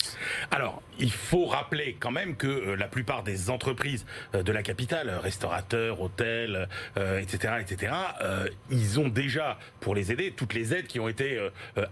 Alors, 0.51 0.83
il 0.99 1.11
faut 1.11 1.47
rappeler 1.47 1.97
quand 1.99 2.11
même 2.11 2.37
que 2.37 2.47
euh, 2.47 2.77
la 2.77 2.89
plupart 2.89 3.23
des 3.23 3.49
entreprises 3.51 4.05
euh, 4.35 4.43
de 4.43 4.53
la 4.53 4.63
capitale, 4.63 5.11
restaurateurs, 5.23 6.01
hôtels, 6.01 6.69
etc., 6.97 7.55
etc., 7.61 7.93
ils 8.71 9.01
ont 9.01 9.09
déjà, 9.09 9.59
pour 9.81 9.95
les 9.95 10.13
aider, 10.13 10.33
toutes 10.33 10.55
les 10.55 10.75
aides 10.75 10.87
qui 10.87 11.01
ont 11.01 11.09
été 11.09 11.39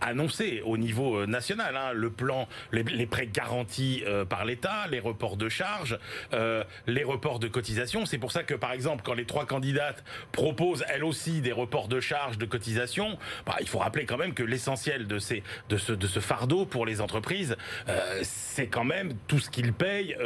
annoncées 0.00 0.62
au 0.64 0.76
niveau 0.76 1.26
national. 1.26 1.76
Hein. 1.76 1.92
le 1.92 2.10
plan, 2.10 2.48
les, 2.72 3.06
prêts 3.06 3.26
garantis 3.26 4.02
par 4.28 4.44
l'État, 4.44 4.86
les 4.90 5.00
reports 5.00 5.36
de 5.36 5.48
charges, 5.48 5.98
les 6.86 7.04
reports 7.04 7.38
de 7.38 7.48
cotisation. 7.48 8.06
C'est 8.06 8.18
pour 8.18 8.32
ça 8.32 8.42
que, 8.42 8.54
par 8.54 8.72
exemple, 8.72 9.02
quand 9.04 9.14
les 9.14 9.24
trois 9.24 9.46
candidates 9.46 10.04
proposent 10.32 10.84
elles 10.88 11.04
aussi 11.04 11.40
des 11.40 11.52
reports 11.52 11.88
de 11.88 12.00
charges, 12.00 12.38
de 12.38 12.46
cotisation, 12.46 13.18
bah, 13.46 13.56
il 13.60 13.68
faut 13.68 13.78
rappeler 13.78 14.04
quand 14.04 14.18
même 14.18 14.34
que 14.34 14.42
l'essentiel 14.42 15.06
de, 15.06 15.18
de, 15.68 15.76
ce, 15.78 15.92
de 15.92 16.06
ce 16.06 16.20
fardeau 16.20 16.66
pour 16.66 16.86
les 16.86 17.00
entreprises, 17.00 17.37
entreprises, 17.38 17.56
c'est 18.22 18.66
quand 18.66 18.84
même 18.84 19.14
tout 19.26 19.38
ce 19.38 19.50
qu'ils 19.50 19.72
payent 19.72 20.16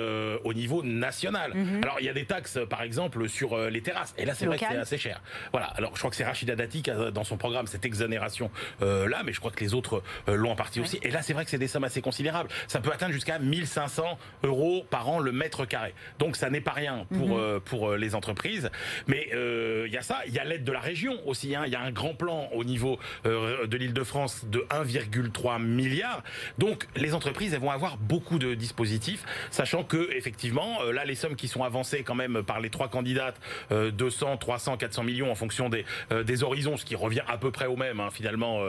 au 0.45 0.55
niveau 0.55 0.83
national. 0.83 1.53
Mhm. 1.55 1.81
Alors 1.83 1.97
il 2.01 2.07
y 2.07 2.09
a 2.09 2.13
des 2.13 2.25
taxes, 2.25 2.59
par 2.69 2.83
exemple, 2.83 3.29
sur 3.29 3.57
les 3.57 3.83
terrasses. 3.83 4.15
Et 4.19 4.25
là, 4.25 4.35
c'est 4.35 4.47
vrai 4.47 4.59
que 4.59 4.65
c'est 4.69 4.77
assez 4.77 4.99
cher. 4.99 5.23
Voilà. 5.53 5.67
Alors 5.67 5.93
je 5.95 5.99
crois 5.99 6.11
que 6.11 6.17
c'est 6.17 6.25
Rachida 6.25 6.57
Dati 6.57 6.83
qui 6.83 6.91
a 6.91 7.11
dans 7.11 7.25
son 7.25 7.37
programme 7.37 7.67
cette 7.67 7.85
exonération 7.85 8.51
là, 8.81 9.23
mais 9.25 9.33
je 9.33 9.41
crois 9.41 9.51
que 9.51 9.61
les 9.61 9.75
autres 9.75 10.03
l'ont 10.27 10.53
en 10.53 10.57
partie 10.57 10.81
aussi. 10.81 10.99
Et 11.03 11.11
là, 11.11 11.23
c'est 11.23 11.33
vrai 11.33 11.45
que 11.45 11.51
c'est 11.51 11.59
des 11.59 11.69
sommes 11.69 11.85
assez 11.85 12.01
considérables. 12.01 12.49
Ça 12.69 12.81
peut 12.81 12.93
atteindre 12.93 13.13
jusqu'à 13.13 13.39
1500 13.39 14.19
euros 14.45 14.85
par 14.91 15.09
an 15.09 15.19
le 15.19 15.33
mètre 15.33 15.67
carré. 15.67 15.95
Donc 16.19 16.37
ça 16.37 16.51
n'est 16.51 16.61
pas 16.61 16.73
rien 16.73 17.07
pour, 17.15 17.39
mhm. 17.39 17.61
pour 17.61 17.93
les 17.93 18.15
entreprises. 18.15 18.71
Mais 19.07 19.29
il 19.33 19.93
y 19.93 19.97
a 19.97 20.03
ça, 20.03 20.21
il 20.27 20.35
y 20.35 20.39
a 20.39 20.45
l'aide 20.45 20.65
de 20.65 20.73
la 20.73 20.81
région 20.81 21.17
aussi. 21.27 21.55
Hein. 21.55 21.65
Il 21.67 21.73
y 21.73 21.77
a 21.77 21.81
un 21.81 21.91
grand 21.91 22.15
plan 22.15 22.49
au 22.53 22.65
niveau 22.65 22.99
euh, 23.27 23.67
de 23.67 23.77
l'Île-de-France 23.77 24.47
de 24.47 24.61
1,3 24.71 25.63
milliard. 25.63 26.23
Donc 26.59 26.87
les 27.03 27.15
entreprises, 27.15 27.53
elles 27.53 27.61
vont 27.61 27.71
avoir 27.71 27.99
beaucoup 27.99 28.39
de 28.39 28.55
dispositifs, 28.55 29.25
sachant 29.51 29.83
que 29.83 30.11
effectivement, 30.17 30.83
euh, 30.83 30.93
là, 30.93 31.05
les 31.05 31.17
sommes 31.17 31.35
qui 31.35 31.49
sont 31.49 31.65
avancées 31.65 32.05
quand 32.05 32.15
même 32.15 32.43
par 32.43 32.61
les 32.61 32.71
trois 32.71 32.89
candidates, 32.89 33.39
200, 33.71 34.37
300, 34.37 34.77
400 34.77 35.03
millions 35.03 35.31
en 35.31 35.35
fonction 35.35 35.69
des, 35.69 35.85
euh, 36.13 36.23
des 36.23 36.43
horizons, 36.43 36.77
ce 36.77 36.85
qui 36.85 36.95
revient 36.95 37.23
à 37.27 37.37
peu 37.39 37.51
près 37.51 37.67
au 37.67 37.77
même 37.77 38.01
hein, 38.01 38.09
finalement. 38.11 38.61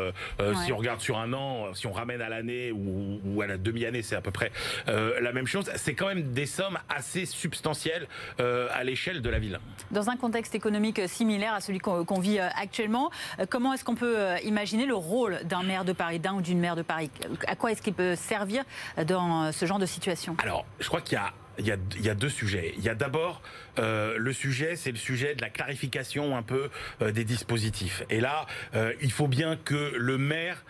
Si 0.63 0.71
on 0.71 0.77
regarde 0.77 0.99
sur 0.99 1.17
un 1.17 1.33
an, 1.33 1.73
si 1.73 1.85
on 1.85 1.91
ramène 1.91 2.21
à 2.21 2.29
l'année 2.29 2.71
ou, 2.71 3.19
ou, 3.23 3.41
à 3.41 3.47
la 3.47 3.57
demi-année, 3.57 4.01
c'est 4.01 4.15
à 4.15 4.21
peu 4.21 4.31
près 4.31 4.51
la 4.87 5.31
même 5.31 5.45
chose. 5.45 5.69
C'est 5.75 5.93
quand 5.93 6.07
même 6.07 6.31
des 6.33 6.45
sommes 6.45 6.79
assez 6.89 7.25
substantielles 7.25 8.07
à 8.39 8.83
l'échelle 8.83 9.21
de 9.21 9.29
la 9.29 9.39
ville. 9.39 9.59
Dans 9.91 10.09
un 10.09 10.15
contexte 10.15 10.55
économique 10.55 11.01
similaire 11.07 11.53
à 11.53 11.61
celui 11.61 11.79
qu'on 11.79 12.19
vit 12.19 12.39
actuellement, 12.39 13.11
comment 13.49 13.73
est-ce 13.73 13.83
qu'on 13.83 13.95
peut 13.95 14.17
imaginer 14.43 14.85
le 14.85 14.95
rôle 14.95 15.39
d'un 15.43 15.63
maire 15.63 15.85
de 15.85 15.93
Paris, 15.93 16.19
d'un 16.19 16.33
ou 16.33 16.41
d'une 16.41 16.59
maire 16.59 16.75
de 16.75 16.81
Paris? 16.81 17.11
À 17.47 17.55
quoi 17.55 17.71
est-ce 17.71 17.81
qu'il 17.81 17.93
peut 17.93 18.15
servir 18.23 18.63
dans 19.05 19.51
ce 19.51 19.65
genre 19.65 19.79
de 19.79 19.85
situation 19.85 20.35
Alors, 20.41 20.65
je 20.79 20.87
crois 20.87 21.01
qu'il 21.01 21.13
y 21.13 21.21
a 21.21 21.33
il 21.59 21.67
y, 21.67 22.09
a, 22.09 22.15
deux 22.15 22.29
sujets. 22.29 22.73
Il 22.77 22.83
y 22.83 22.89
a 22.89 22.95
d'abord 22.95 23.41
euh, 23.77 24.15
le 24.17 24.33
sujet, 24.33 24.75
c'est 24.75 24.91
le 24.91 24.97
sujet 24.97 25.35
de 25.35 25.41
la 25.41 25.49
clarification 25.49 26.35
un 26.35 26.41
peu 26.41 26.69
euh, 27.01 27.11
des 27.11 27.25
dispositifs. 27.25 28.03
Et 28.09 28.21
là, 28.21 28.47
euh, 28.75 28.93
il 29.01 29.11
faut 29.11 29.27
bien 29.27 29.55
que 29.55 29.93
le 29.95 30.17
maire 30.17 30.63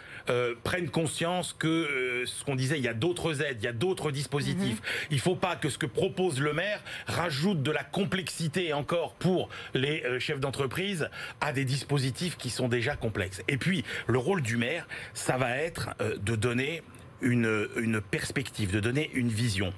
prenne 0.63 0.89
conscience 0.89 1.51
que 1.51 2.23
ce 2.25 2.45
qu'on 2.45 2.55
disait, 2.55 2.77
il 2.77 2.83
y 2.85 2.87
a 2.87 2.93
d'autres 2.93 3.41
aides, 3.41 3.57
il 3.59 3.65
y 3.65 3.67
a 3.67 3.73
d'autres 3.73 4.09
dispositifs. 4.09 4.79
Mhm. 4.79 5.07
Il 5.11 5.17
ne 5.17 5.21
faut 5.21 5.35
pas 5.35 5.57
que 5.57 5.67
ce 5.67 5.77
que 5.77 5.85
propose 5.85 6.39
le 6.39 6.53
maire 6.53 6.81
rajoute 7.07 7.61
de 7.61 7.71
la 7.71 7.83
complexité 7.83 8.71
encore 8.71 9.15
pour 9.15 9.49
les 9.73 10.01
chefs 10.21 10.39
d'entreprise 10.39 11.09
à 11.41 11.51
des 11.51 11.65
dispositifs 11.65 12.37
qui 12.37 12.51
sont 12.51 12.69
déjà 12.69 12.95
complexes. 12.95 13.41
Et 13.49 13.57
puis, 13.57 13.83
le 14.07 14.17
rôle 14.17 14.41
du 14.41 14.55
maire, 14.55 14.87
ça 15.13 15.35
va 15.35 15.57
être 15.57 15.89
de 15.99 16.37
donner 16.37 16.83
une, 17.23 18.01
perspective, 18.01 18.71
de 18.71 18.79
donner 18.79 19.09
une 19.13 19.29
vision. 19.29 19.73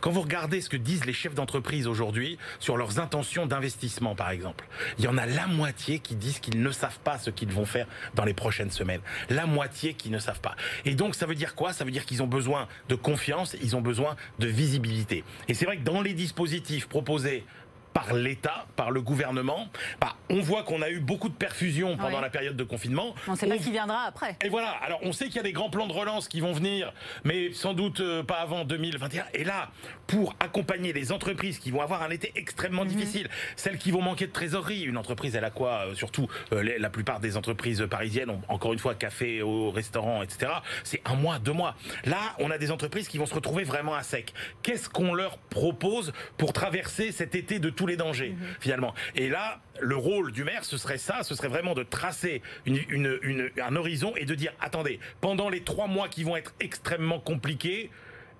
Quand 0.00 0.10
vous 0.10 0.20
regardez 0.20 0.60
ce 0.60 0.68
que 0.68 0.76
disent 0.76 1.04
les 1.04 1.12
chefs 1.12 1.34
d'entreprise 1.34 1.86
aujourd'hui 1.86 2.38
sur 2.58 2.76
leurs 2.76 2.98
intentions 2.98 3.46
d'investissement, 3.46 4.14
par 4.14 4.30
exemple, 4.30 4.66
il 4.98 5.04
y 5.04 5.08
en 5.08 5.18
a 5.18 5.26
la 5.26 5.46
moitié 5.46 5.98
qui 5.98 6.14
disent 6.14 6.40
qu'ils 6.40 6.62
ne 6.62 6.70
savent 6.70 7.00
pas 7.00 7.18
ce 7.18 7.30
qu'ils 7.30 7.52
vont 7.52 7.64
faire 7.64 7.86
dans 8.14 8.24
les 8.24 8.34
prochaines 8.34 8.70
semaines. 8.70 9.00
La 9.28 9.46
moitié 9.46 9.94
qui 9.94 10.10
ne 10.10 10.18
savent 10.18 10.40
pas. 10.40 10.56
Et 10.84 10.94
donc, 10.94 11.14
ça 11.14 11.26
veut 11.26 11.34
dire 11.34 11.54
quoi? 11.54 11.72
Ça 11.72 11.84
veut 11.84 11.90
dire 11.90 12.04
qu'ils 12.04 12.22
ont 12.22 12.26
besoin 12.26 12.68
de 12.88 12.94
confiance, 12.94 13.56
ils 13.62 13.76
ont 13.76 13.80
besoin 13.80 14.16
de 14.38 14.46
visibilité. 14.46 15.24
Et 15.48 15.54
c'est 15.54 15.64
vrai 15.64 15.78
que 15.78 15.84
dans 15.84 16.02
les 16.02 16.14
dispositifs 16.14 16.88
proposés 16.88 17.44
par 17.92 18.14
l'État, 18.14 18.66
par 18.76 18.90
le 18.90 19.02
gouvernement. 19.02 19.68
Bah, 20.00 20.14
on 20.28 20.40
voit 20.40 20.62
qu'on 20.62 20.82
a 20.82 20.90
eu 20.90 21.00
beaucoup 21.00 21.28
de 21.28 21.34
perfusions 21.34 21.96
pendant 21.96 22.20
la 22.20 22.30
période 22.30 22.56
de 22.56 22.64
confinement. 22.64 23.14
On 23.26 23.32
ne 23.32 23.36
sait 23.36 23.46
pas 23.46 23.58
qui 23.58 23.70
viendra 23.70 24.04
après. 24.04 24.36
Et 24.44 24.48
voilà, 24.48 24.70
alors 24.82 25.00
on 25.02 25.12
sait 25.12 25.26
qu'il 25.26 25.36
y 25.36 25.40
a 25.40 25.42
des 25.42 25.52
grands 25.52 25.70
plans 25.70 25.86
de 25.86 25.92
relance 25.92 26.28
qui 26.28 26.40
vont 26.40 26.52
venir, 26.52 26.92
mais 27.24 27.52
sans 27.52 27.74
doute 27.74 28.00
euh, 28.00 28.22
pas 28.22 28.36
avant 28.36 28.64
2021. 28.64 29.24
Et 29.34 29.44
là, 29.44 29.70
pour 30.06 30.34
accompagner 30.40 30.92
les 30.92 31.12
entreprises 31.12 31.58
qui 31.58 31.70
vont 31.70 31.80
avoir 31.80 32.02
un 32.02 32.10
été 32.10 32.32
extrêmement 32.36 32.84
mhm. 32.84 32.90
difficile, 32.90 33.28
celles 33.56 33.78
qui 33.78 33.90
vont 33.90 34.02
manquer 34.02 34.26
de 34.26 34.32
trésorerie, 34.32 34.82
une 34.82 34.96
entreprise, 34.96 35.34
elle 35.34 35.44
a 35.44 35.50
quoi 35.50 35.86
euh, 35.86 35.94
Surtout, 35.94 36.28
euh, 36.52 36.78
la 36.78 36.90
plupart 36.90 37.20
des 37.20 37.36
entreprises 37.36 37.86
parisiennes 37.90 38.30
ont 38.30 38.42
encore 38.48 38.72
une 38.72 38.78
fois 38.78 38.94
café, 38.94 39.42
au 39.42 39.70
restaurant, 39.70 40.22
etc. 40.22 40.52
C'est 40.84 41.02
un 41.04 41.14
mois, 41.14 41.38
deux 41.38 41.52
mois. 41.52 41.74
Là, 42.04 42.18
on 42.38 42.50
a 42.50 42.58
des 42.58 42.70
entreprises 42.70 43.08
qui 43.08 43.18
vont 43.18 43.26
se 43.26 43.34
retrouver 43.34 43.64
vraiment 43.64 43.94
à 43.94 44.02
sec. 44.02 44.32
Qu'est-ce 44.62 44.88
qu'on 44.88 45.14
leur 45.14 45.38
propose 45.38 46.12
pour 46.36 46.52
traverser 46.52 47.12
cet 47.12 47.34
été 47.34 47.58
de 47.58 47.70
tous 47.80 47.86
les 47.86 47.96
dangers, 47.96 48.36
mhm. 48.38 48.46
finalement. 48.60 48.94
Et 49.14 49.30
là, 49.30 49.58
le 49.80 49.96
rôle 49.96 50.32
du 50.32 50.44
maire, 50.44 50.66
ce 50.66 50.76
serait 50.76 50.98
ça, 50.98 51.22
ce 51.22 51.34
serait 51.34 51.48
vraiment 51.48 51.72
de 51.72 51.82
tracer 51.82 52.42
un 52.66 53.74
horizon 53.74 54.12
et 54.16 54.26
de 54.26 54.34
dire, 54.34 54.52
attendez, 54.60 55.00
pendant 55.22 55.48
les 55.48 55.62
trois 55.62 55.86
mois 55.86 56.08
qui 56.08 56.22
vont 56.22 56.36
être 56.36 56.52
extrêmement 56.60 57.20
compliqués, 57.20 57.90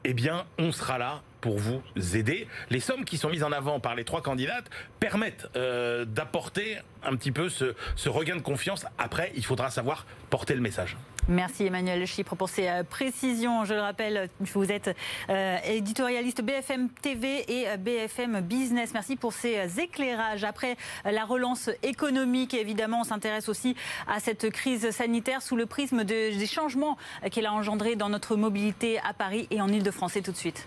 eh 0.04 0.12
bien, 0.12 0.44
on 0.58 0.72
sera 0.72 0.98
là 0.98 1.22
pour 1.40 1.58
vous 1.58 1.82
aider. 2.14 2.46
Les 2.68 2.80
sommes 2.80 3.06
qui 3.06 3.16
sont 3.16 3.30
mises 3.30 3.44
en 3.44 3.52
avant 3.52 3.80
par 3.80 3.94
les 3.94 4.04
trois 4.04 4.20
candidates 4.20 4.68
permettent 4.98 5.48
euh, 5.56 6.04
d'apporter 6.04 6.76
un 7.02 7.16
petit 7.16 7.32
peu 7.32 7.48
ce, 7.48 7.74
regain 8.06 8.36
de 8.36 8.42
confiance. 8.42 8.84
Après, 8.98 9.32
il 9.36 9.44
faudra 9.44 9.70
savoir 9.70 10.04
porter 10.28 10.54
le 10.54 10.60
message. 10.60 10.98
Merci 11.30 11.66
Emmanuel 11.66 12.04
Chypre 12.08 12.34
pour 12.34 12.48
ces 12.48 12.66
euh, 12.66 12.82
précisions. 12.82 13.64
Je 13.64 13.74
le 13.74 13.80
rappelle, 13.80 14.28
vous 14.40 14.72
êtes 14.72 14.96
euh, 15.28 15.58
éditorialiste 15.64 16.42
BFM 16.42 16.88
TV 16.88 17.44
et 17.48 17.76
BFM 17.76 18.40
Business. 18.40 18.90
Merci 18.94 19.14
pour 19.14 19.32
ces 19.32 19.78
éclairages. 19.78 20.42
Après 20.42 20.76
la 21.04 21.24
relance 21.24 21.70
économique, 21.84 22.52
évidemment, 22.52 23.02
on 23.02 23.04
s'intéresse 23.04 23.48
aussi 23.48 23.76
à 24.08 24.18
cette 24.18 24.50
crise 24.50 24.90
sanitaire 24.90 25.40
sous 25.40 25.54
le 25.54 25.66
prisme 25.66 26.02
des 26.02 26.46
changements 26.46 26.96
qu'elle 27.30 27.46
a 27.46 27.52
engendrés 27.52 27.94
dans 27.94 28.08
notre 28.08 28.34
mobilité 28.34 28.98
à 28.98 29.14
Paris 29.14 29.46
et 29.52 29.60
en 29.60 29.68
Ile-de-France. 29.68 30.18
Tout 30.24 30.32
de 30.32 30.36
suite. 30.36 30.66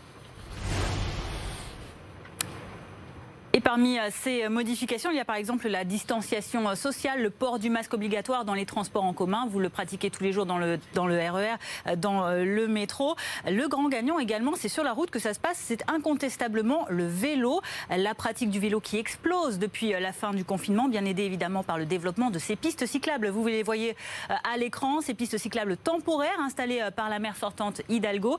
Parmi 3.64 3.98
euh, 3.98 4.10
ces 4.12 4.48
modifications, 4.50 5.10
il 5.10 5.18
y 5.18 5.20
a 5.20 5.26
par 5.26 5.38
exemple 5.38 5.68
la 5.68 5.84
distanciation 5.86 6.70
euh, 6.70 6.76
sociale, 6.76 7.22
le 7.22 7.30
port 7.30 7.60
du 7.60 7.70
masque 7.70 7.94
obligatoire 7.94 8.46
dans 8.46 8.54
les 8.54 8.66
transports 8.66 9.04
en 9.04 9.14
commun. 9.14 9.48
Vous 9.50 9.60
le 9.60 9.70
pratiquez 9.70 10.10
tous 10.10 10.24
les 10.24 10.32
jours 10.32 10.46
dans 10.46 10.58
le, 10.58 10.80
dans 10.94 11.08
le 11.08 11.18
RER, 11.18 11.54
e 11.54 11.58
euh, 11.88 11.96
dans 11.96 12.30
le 12.30 12.68
métro. 12.68 13.16
Le 13.48 13.68
grand 13.68 13.88
gagnant 13.90 14.20
également, 14.20 14.54
c'est 14.56 14.70
sur 14.70 14.84
la 14.84 14.94
route 14.94 15.10
que 15.10 15.20
ça 15.20 15.34
se 15.34 15.40
passe. 15.40 15.58
C'est 15.58 15.90
incontestablement 15.90 16.86
le 16.90 17.08
vélo. 17.08 17.62
La 17.90 18.14
pratique 18.14 18.50
du 18.50 18.60
vélo 18.60 18.80
qui 18.80 18.98
explose 18.98 19.60
depuis 19.60 19.92
la 19.92 20.12
fin 20.12 20.34
du 20.34 20.44
confinement, 20.44 20.88
bien 20.88 21.06
aidé 21.06 21.24
évidemment 21.24 21.64
par 21.64 21.78
le 21.78 21.86
développement 21.86 22.30
de 22.30 22.40
ces 22.40 22.56
pistes 22.56 22.86
cyclables. 22.86 23.30
Vous 23.30 23.48
les 23.48 23.64
voyez 23.64 23.96
à 24.30 24.58
l'écran, 24.58 25.02
ces 25.02 25.14
pistes 25.14 25.38
cyclables 25.38 25.78
temporaires 25.78 26.40
installées 26.40 26.88
par 26.96 27.10
la 27.10 27.20
maire 27.20 27.36
sortante 27.36 27.82
Hidalgo. 27.90 28.38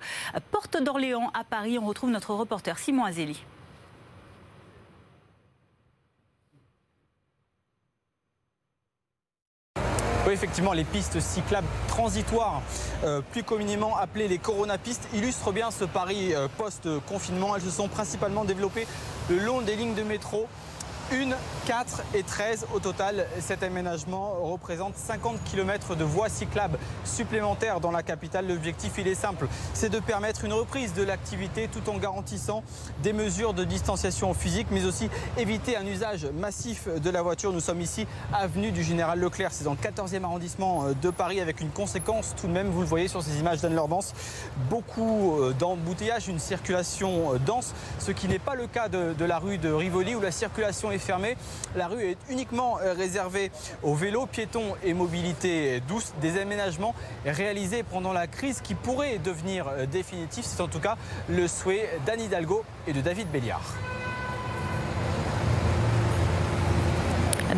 Porte 0.50 0.83
d'Orléans 0.83 1.31
à 1.35 1.45
Paris, 1.45 1.78
on 1.78 1.87
retrouve 1.87 2.11
notre 2.11 2.35
reporter 2.35 2.78
Simon 2.78 3.04
Azeli. 3.04 3.45
Oui, 10.26 10.33
effectivement, 10.33 10.73
les 10.73 10.85
pistes 10.85 11.21
cyclables 11.21 11.66
transitoires, 11.87 12.62
euh, 13.04 13.21
plus 13.33 13.43
communément 13.43 13.99
appelées 13.99 14.26
les 14.26 14.38
coronapistes, 14.38 15.07
illustrent 15.12 15.52
bien 15.52 15.71
ce 15.71 15.85
pari 15.85 16.35
euh, 16.35 16.49
post-confinement. 16.57 17.54
Elles 17.54 17.62
se 17.62 17.71
sont 17.71 17.88
principalement 17.88 18.47
développées 18.47 18.87
le 19.28 19.38
long 19.38 19.61
des 19.61 19.76
lignes 19.76 19.95
de 19.95 20.02
métro 20.02 20.49
1, 21.14 21.28
4 21.66 22.02
et 22.14 22.25
13 22.25 22.66
au 22.75 22.80
total. 22.80 23.26
Cet 23.38 23.62
aménagement 23.62 24.35
représente 24.42 24.97
50 24.97 25.44
km 25.44 25.94
de 25.94 26.02
voies 26.02 26.28
cyclables 26.28 26.76
supplémentaires 27.04 27.78
dans 27.78 27.92
la 27.92 28.02
capitale. 28.02 28.49
L'objectif, 28.49 28.94
il 28.99 29.06
est 29.06 29.14
simple, 29.14 29.47
c'est 29.75 29.90
de 29.90 30.00
permettre 30.00 30.44
une 30.44 30.52
reprise 30.52 30.92
de 30.92 31.04
l'activité 31.04 31.68
tout 31.68 31.88
en 31.88 31.99
garantissant 31.99 32.64
des 33.04 33.12
mesures 33.12 33.54
de 33.54 33.62
distanciation 33.62 34.35
physique, 34.35 34.66
mais 34.73 34.87
aussi 34.87 35.09
éviter 35.38 35.76
un 35.76 35.87
usage 35.87 36.26
massif 36.26 36.88
de 36.88 37.11
la 37.11 37.23
voiture. 37.23 37.52
Nous 37.52 37.61
sommes 37.61 37.80
ici, 37.80 38.09
avenue 38.33 38.73
du 38.73 38.83
Général 38.83 39.21
Leclerc, 39.21 39.52
c'est 39.52 39.64
dans 39.64 39.75
le 39.75 39.76
14e 39.76 40.25
arrondissement 40.25 40.87
de 41.00 41.11
Paris, 41.11 41.40
avec 41.40 41.61
une 41.61 41.71
conséquence 41.71 42.35
tout 42.37 42.49
de 42.49 42.52
même, 42.52 42.68
vous 42.71 42.80
le 42.80 42.87
voyez 42.87 43.06
sur 43.06 43.23
ces 43.23 43.38
images 43.38 43.61
d'Anne 43.61 43.76
Lordance, 43.76 44.14
beaucoup 44.68 45.38
euh, 45.40 45.52
d'embouteillages, 45.52 46.28
une 46.28 46.40
circulation 46.40 47.35
euh, 47.35 47.38
dense, 47.38 47.73
ce 48.00 48.11
qui 48.11 48.26
n'est 48.26 48.40
pas 48.40 48.56
le 48.56 48.66
cas 48.66 48.88
de, 48.88 49.12
de 49.12 49.25
la 49.25 49.38
rue 49.38 49.59
de 49.59 49.71
Rivoli 49.71 50.14
où 50.16 50.21
la 50.21 50.33
circulation 50.33 50.90
est 50.90 51.03
fermée. 51.04 51.37
La 51.76 51.87
rue 51.87 52.02
est 52.02 52.18
uniquement 52.30 52.78
euh, 52.80 52.94
réservée 52.94 53.50
aux 53.82 53.94
vélos, 53.94 54.26
piétons 54.26 54.75
et 54.82 54.94
mobilité 54.94 55.80
douce. 55.87 56.12
Des 56.20 56.38
aménagements 56.40 56.94
réalisés 57.25 57.82
pendant 57.82 58.12
la 58.12 58.26
crise 58.26 58.61
qui 58.61 58.75
pourraient 58.75 59.18
devenir 59.18 59.68
euh, 59.68 59.87
définitifs. 59.87 60.44
C'est 60.46 60.62
en 60.62 60.68
tout 60.68 60.80
cas 60.80 60.96
le 61.28 61.46
souhait 61.46 61.88
d'Anne 62.06 62.20
Hidalgo 62.20 62.64
et 62.87 62.92
de 62.92 63.00
David 63.00 63.30
Béliard. 63.30 63.62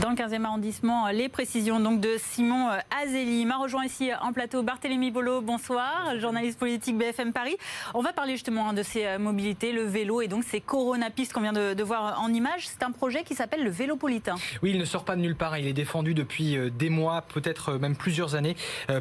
Dans 0.07 0.13
le 0.13 0.17
15e 0.17 0.45
arrondissement. 0.45 1.09
Les 1.09 1.29
précisions 1.29 1.81
donc 1.81 2.01
de 2.01 2.11
Simon 2.17 2.69
Azeli. 3.03 3.45
M'a 3.45 3.57
rejoint 3.57 3.85
ici 3.85 4.11
en 4.23 4.33
plateau 4.33 4.63
Barthélémy 4.63 5.11
Bolo, 5.11 5.41
bonsoir, 5.41 6.17
journaliste 6.21 6.61
politique 6.61 6.97
BFM 6.97 7.33
Paris. 7.33 7.57
On 7.93 8.03
va 8.03 8.13
parler 8.13 8.35
justement 8.35 8.69
hein, 8.69 8.73
de 8.73 8.85
ces 8.85 9.19
mobilités, 9.19 9.73
le 9.73 9.83
vélo 9.83 10.21
et 10.21 10.29
donc 10.29 10.45
ces 10.45 10.61
coronapistes 10.61 11.33
qu'on 11.33 11.41
vient 11.41 11.53
de, 11.53 11.83
voir 11.83 12.23
en 12.23 12.33
image. 12.33 12.69
C'est 12.69 12.85
un 12.85 12.93
projet 12.93 13.25
qui 13.25 13.35
s'appelle 13.35 13.65
le 13.65 13.71
Vélopolitain. 13.71 14.37
Oui, 14.63 14.71
il 14.71 14.79
ne 14.79 14.85
sort 14.85 15.05
pas 15.05 15.17
de 15.17 15.23
nulle 15.23 15.35
part. 15.35 15.59
Il 15.59 15.67
est 15.67 15.73
défendu 15.73 16.15
depuis 16.15 16.57
des 16.71 16.91
mois, 16.91 17.23
peut-être 17.23 17.73
même 17.73 17.97
plusieurs 17.97 18.37
années, 18.37 18.55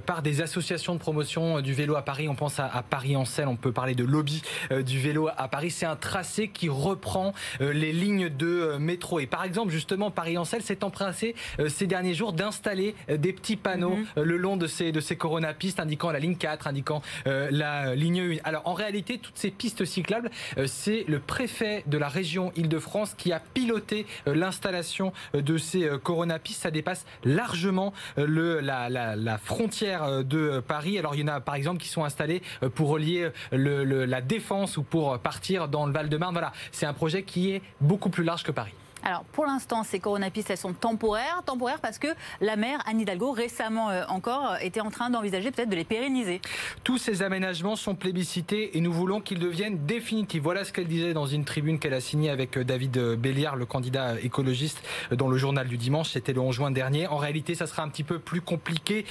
par 0.08 0.24
des 0.24 0.42
associations 0.42 0.96
de 0.96 1.00
promotion 1.00 1.62
du 1.62 1.74
vélo 1.74 1.96
à 1.96 2.02
Paris. 2.02 2.28
On 2.30 2.36
pense 2.36 2.60
à, 2.60 2.84
Paris 2.90 3.16
en 3.16 3.26
on 3.46 3.56
peut 3.58 3.72
parler 3.72 3.94
de 3.94 4.04
lobby 4.04 4.42
du 4.72 5.00
vélo 5.00 5.30
à 5.38 5.48
Paris. 5.50 5.70
C'est 5.70 5.86
un 5.86 5.96
tracé 5.96 6.48
qui 6.48 6.68
reprend 6.68 7.34
les 7.60 7.94
lignes 7.94 8.30
de 8.30 8.78
métro. 8.80 9.20
Et 9.20 9.28
par 9.28 9.44
exemple, 9.44 9.72
justement, 9.72 10.10
Paris-Ancel 10.10 10.64
s'est 10.64 10.84
empressé 10.96 11.36
euh, 11.60 11.68
ces 11.68 11.88
derniers 11.88 12.14
jours 12.14 12.32
d'installer 12.32 12.96
euh, 13.10 13.18
des 13.18 13.34
petits 13.34 13.58
panneaux 13.58 13.98
mhm. 13.98 14.06
euh, 14.18 14.24
le 14.24 14.38
long 14.38 14.56
de 14.56 14.66
ces, 14.68 14.94
de 14.94 15.02
ces 15.02 15.18
coronapistes 15.18 15.80
indiquant 15.80 16.12
la 16.12 16.20
ligne 16.20 16.38
4, 16.38 16.68
indiquant 16.68 17.02
la 17.26 17.96
ligne 17.96 18.22
1. 18.22 18.38
Alors 18.44 18.62
en 18.66 18.74
réalité, 18.74 19.18
toutes 19.18 19.38
ces 19.38 19.52
pistes 19.52 19.86
cyclables, 19.86 20.30
c'est 20.66 21.04
le 21.08 21.20
préfet 21.20 21.84
de 21.88 21.98
la 21.98 22.08
région 22.08 22.52
Île-de-France 22.56 23.14
qui 23.18 23.32
a 23.32 23.40
piloté 23.40 24.06
l'installation 24.26 25.12
de 25.34 25.58
ces 25.58 25.90
coronapistes. 26.04 26.62
Ça 26.62 26.72
dépasse 26.72 27.06
largement 27.24 27.94
le, 28.18 28.60
la, 28.60 28.90
la, 28.90 29.38
frontière 29.38 30.24
de 30.24 30.62
Paris. 30.66 30.98
Alors 30.98 31.16
il 31.16 31.22
y 31.22 31.24
en 31.24 31.28
a 31.28 31.40
par 31.42 31.56
exemple 31.56 31.82
qui 31.82 31.90
sont 31.90 32.04
installés 32.04 32.42
pour 32.76 32.90
relier 32.90 33.30
le, 33.52 33.84
la 34.06 34.22
défense 34.22 34.78
ou 34.78 34.84
pour 34.84 35.18
partir 35.20 35.68
dans 35.68 35.86
le 35.86 35.92
Val-de-Marne. 35.92 36.34
Voilà, 36.34 36.54
c'est 36.72 36.86
un 36.86 36.94
projet 36.94 37.24
qui 37.24 37.52
est 37.52 37.62
beaucoup 37.82 38.10
plus 38.10 38.24
large 38.24 38.44
que 38.44 38.52
Paris. 38.52 38.74
Alors 39.08 39.24
pour 39.24 39.46
l'instant, 39.46 39.84
ces 39.84 40.00
coronapistes, 40.00 40.50
elles 40.50 40.58
sont 40.58 40.74
temporaires. 40.74 41.44
Temporaires 41.46 41.80
parce 41.80 42.00
que 42.00 42.08
la 42.42 42.56
maire, 42.56 42.80
Anne 42.88 43.00
Hidalgo, 43.00 43.34
récemment 43.34 43.92
euh, 43.92 44.04
encore, 44.10 44.54
euh, 44.54 44.58
était 44.62 44.82
en 44.82 44.90
train 44.90 45.12
d'envisager 45.12 45.52
peut-être 45.52 45.70
de 45.70 45.76
les 45.76 45.84
pérenniser. 45.84 46.42
Tous 46.84 46.98
ces 46.98 47.22
aménagements 47.22 47.76
sont 47.76 47.94
plébiscités 47.94 48.76
et 48.76 48.82
nous 48.82 48.92
voulons 48.92 49.22
qu'ils 49.22 49.38
deviennent 49.38 49.86
définitifs. 49.86 50.42
Voilà 50.42 50.66
ce 50.66 50.74
qu'elle 50.74 50.88
disait 50.88 51.14
dans 51.14 51.28
une 51.28 51.46
tribune 51.46 51.78
qu'elle 51.78 51.94
a 51.94 52.02
signée 52.02 52.32
avec 52.32 52.58
euh, 52.58 52.64
David 52.64 52.98
Béliard, 53.16 53.56
le 53.58 53.68
candidat 53.68 54.20
écologiste, 54.20 54.82
dans 55.12 55.28
le 55.28 55.38
journal 55.38 55.68
du 55.68 55.78
dimanche. 55.78 56.10
C'était 56.10 56.34
le 56.34 56.42
11 56.42 56.56
juin 56.56 56.72
dernier. 56.72 57.06
En 57.06 57.18
réalité, 57.18 57.54
ça 57.54 57.68
sera 57.68 57.84
un 57.84 57.90
petit 57.90 58.04
peu 58.04 58.18
plus 58.18 58.42
compliqué 58.42 59.06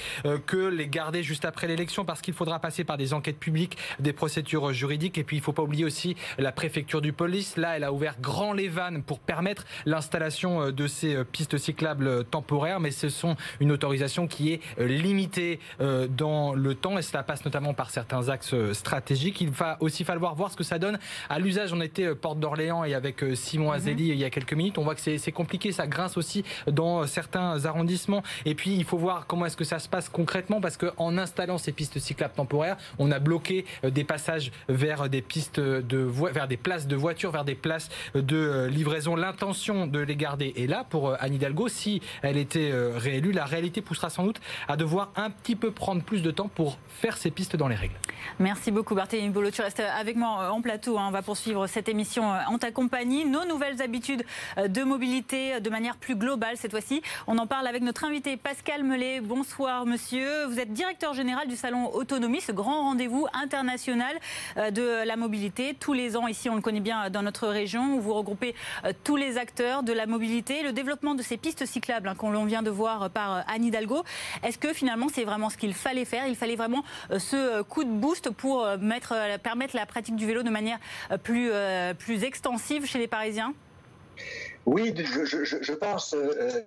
que 0.45 0.57
les 0.57 0.87
garder 0.87 1.23
juste 1.23 1.45
après 1.45 1.67
l'élection 1.67 2.03
parce 2.03 2.21
qu'il 2.21 2.33
faudra 2.33 2.59
passer 2.59 2.83
par 2.83 2.97
des 2.97 3.13
enquêtes 3.13 3.39
publiques, 3.39 3.77
des 3.99 4.13
procédures 4.13 4.73
juridiques 4.73 5.17
et 5.17 5.23
puis 5.23 5.37
il 5.37 5.39
ne 5.39 5.43
faut 5.43 5.53
pas 5.53 5.63
oublier 5.63 5.85
aussi 5.85 6.15
la 6.37 6.51
préfecture 6.51 7.01
du 7.01 7.13
police. 7.13 7.55
Là, 7.55 7.77
elle 7.77 7.83
a 7.83 7.93
ouvert 7.93 8.15
grand 8.19 8.51
les 8.51 8.67
vannes 8.67 9.03
pour 9.03 9.19
permettre 9.19 9.65
l'installation 9.85 10.61
euh, 10.61 10.71
de 10.71 10.87
ces 10.87 11.15
euh, 11.15 11.23
pistes 11.23 11.57
cyclables 11.57 12.07
euh, 12.07 12.23
temporaires, 12.23 12.79
mais 12.79 12.91
ce 12.91 13.09
sont 13.09 13.35
une 13.59 13.71
autorisation 13.71 14.27
qui 14.27 14.51
est 14.53 14.61
limitée 14.79 15.59
dans 16.09 16.53
le 16.53 16.75
temps 16.75 16.97
et 16.97 17.01
cela 17.01 17.23
passe 17.23 17.45
notamment 17.45 17.73
par 17.73 17.89
certains 17.89 18.29
axes 18.29 18.55
stratégiques. 18.73 19.41
Il 19.41 19.49
va 19.49 19.77
aussi 19.79 20.03
falloir 20.03 20.35
voir 20.35 20.51
ce 20.51 20.57
que 20.57 20.63
ça 20.63 20.79
donne 20.79 20.97
à 21.29 21.39
l'usage. 21.39 21.73
On 21.73 21.81
était 21.81 22.13
porte 22.15 22.39
d'Orléans 22.39 22.83
et 22.83 22.93
avec 22.93 23.23
Simon 23.35 23.69
mhm. 23.69 23.75
Azeli 23.75 24.09
il 24.09 24.17
y 24.17 24.23
a 24.23 24.29
quelques 24.29 24.53
minutes, 24.53 24.77
on 24.77 24.83
voit 24.83 24.95
que 24.95 25.01
c'est 25.01 25.31
compliqué, 25.31 25.71
ça 25.71 25.87
grince 25.87 26.17
aussi 26.17 26.43
dans 26.67 27.05
certains 27.07 27.65
arrondissements. 27.65 28.23
Et 28.45 28.55
puis 28.55 28.75
il 28.75 28.83
faut 28.83 28.97
voir 28.97 29.27
comment 29.27 29.45
est-ce 29.45 29.57
que 29.57 29.63
ça 29.63 29.79
se 29.79 29.89
passe 29.89 30.09
concrètement 30.09 30.61
parce 30.61 30.77
qu'en 30.77 31.17
installant 31.17 31.57
ces 31.57 31.71
pistes 31.71 31.99
cyclables 31.99 32.33
temporaires, 32.33 32.77
on 32.99 33.11
a 33.11 33.19
bloqué 33.19 33.65
des 33.83 34.03
passages 34.03 34.51
vers 34.69 35.09
des 35.09 35.21
pistes 35.21 35.59
de 35.59 35.97
vers 36.31 36.47
des 36.47 36.57
places 36.57 36.87
de 36.87 36.95
voitures, 36.95 37.31
vers 37.31 37.45
des 37.45 37.55
places 37.55 37.89
de 38.13 38.67
livraison. 38.67 39.15
L'intention 39.15 39.74
de 39.85 39.99
les 39.99 40.15
garder. 40.15 40.53
Et 40.55 40.67
là, 40.67 40.85
pour 40.89 41.09
euh, 41.09 41.15
Anne 41.19 41.33
Hidalgo, 41.33 41.67
si 41.67 42.01
elle 42.21 42.37
était 42.37 42.71
euh, 42.71 42.93
réélue, 42.95 43.31
la 43.31 43.45
réalité 43.45 43.81
poussera 43.81 44.09
sans 44.09 44.23
doute 44.23 44.39
à 44.67 44.77
devoir 44.77 45.11
un 45.15 45.29
petit 45.29 45.55
peu 45.55 45.71
prendre 45.71 46.01
plus 46.01 46.21
de 46.21 46.31
temps 46.31 46.47
pour 46.47 46.77
faire 46.87 47.17
ces 47.17 47.31
pistes 47.31 47.55
dans 47.55 47.67
les 47.67 47.75
règles. 47.75 47.95
Merci 48.39 48.71
beaucoup 48.71 48.95
Barthélémy 48.95 49.29
Bolo. 49.29 49.51
Tu 49.51 49.61
restes 49.61 49.81
avec 49.81 50.15
moi 50.15 50.39
euh, 50.41 50.49
en 50.49 50.61
plateau. 50.61 50.97
Hein. 50.97 51.05
On 51.09 51.11
va 51.11 51.21
poursuivre 51.21 51.67
cette 51.67 51.89
émission 51.89 52.23
en 52.47 52.57
ta 52.57 52.71
compagnie. 52.71 53.25
Nos 53.25 53.45
nouvelles 53.45 53.81
habitudes 53.81 54.23
de 54.57 54.83
mobilité 54.83 55.59
de 55.59 55.69
manière 55.69 55.97
plus 55.97 56.15
globale 56.15 56.55
cette 56.55 56.71
fois-ci. 56.71 57.01
On 57.27 57.37
en 57.37 57.47
parle 57.47 57.67
avec 57.67 57.81
notre 57.81 58.05
invité 58.05 58.37
Pascal 58.37 58.83
Mellet. 58.83 59.19
Bonsoir 59.21 59.85
monsieur. 59.85 60.45
Vous 60.45 60.59
êtes 60.59 60.71
directeur 60.71 61.13
général 61.13 61.47
du 61.47 61.55
salon 61.55 61.93
Autonomie, 61.93 62.41
ce 62.41 62.51
grand 62.51 62.83
rendez-vous 62.83 63.27
international 63.33 64.15
de 64.57 65.05
la 65.05 65.15
mobilité. 65.15 65.75
Tous 65.79 65.93
les 65.93 66.15
ans 66.15 66.27
ici, 66.27 66.49
on 66.49 66.55
le 66.55 66.61
connaît 66.61 66.79
bien 66.79 67.09
dans 67.09 67.21
notre 67.21 67.47
région, 67.47 67.95
où 67.95 67.99
vous 67.99 68.13
regroupez 68.13 68.55
tous 69.03 69.15
les 69.15 69.37
acteurs 69.37 69.54
de 69.55 69.93
la 69.93 70.05
mobilité, 70.05 70.63
le 70.63 70.73
développement 70.73 71.15
de 71.15 71.21
ces 71.21 71.37
pistes 71.37 71.65
cyclables 71.65 72.09
hein, 72.09 72.15
qu'on 72.15 72.45
vient 72.45 72.61
de 72.61 72.69
voir 72.69 73.09
par 73.09 73.37
euh, 73.37 73.41
Anne 73.47 73.63
Hidalgo. 73.63 74.03
Est-ce 74.43 74.57
que 74.57 74.73
finalement 74.73 75.07
c'est 75.13 75.23
vraiment 75.23 75.49
ce 75.49 75.57
qu'il 75.57 75.73
fallait 75.73 76.03
faire? 76.03 76.27
Il 76.27 76.35
fallait 76.35 76.57
vraiment 76.57 76.83
euh, 77.11 77.19
ce 77.19 77.35
euh, 77.35 77.63
coup 77.63 77.85
de 77.85 77.89
boost 77.89 78.29
pour 78.31 78.67
mettre, 78.79 79.15
permettre 79.39 79.75
la 79.75 79.85
pratique 79.85 80.15
du 80.15 80.25
vélo 80.25 80.43
de 80.43 80.49
manière 80.49 80.79
plus, 81.23 81.51
plus 81.99 82.23
extensive 82.23 82.85
chez 82.85 82.99
les 82.99 83.07
Parisiens? 83.07 83.53
Oui, 84.65 84.93
je, 84.95 85.73
pense 85.73 86.15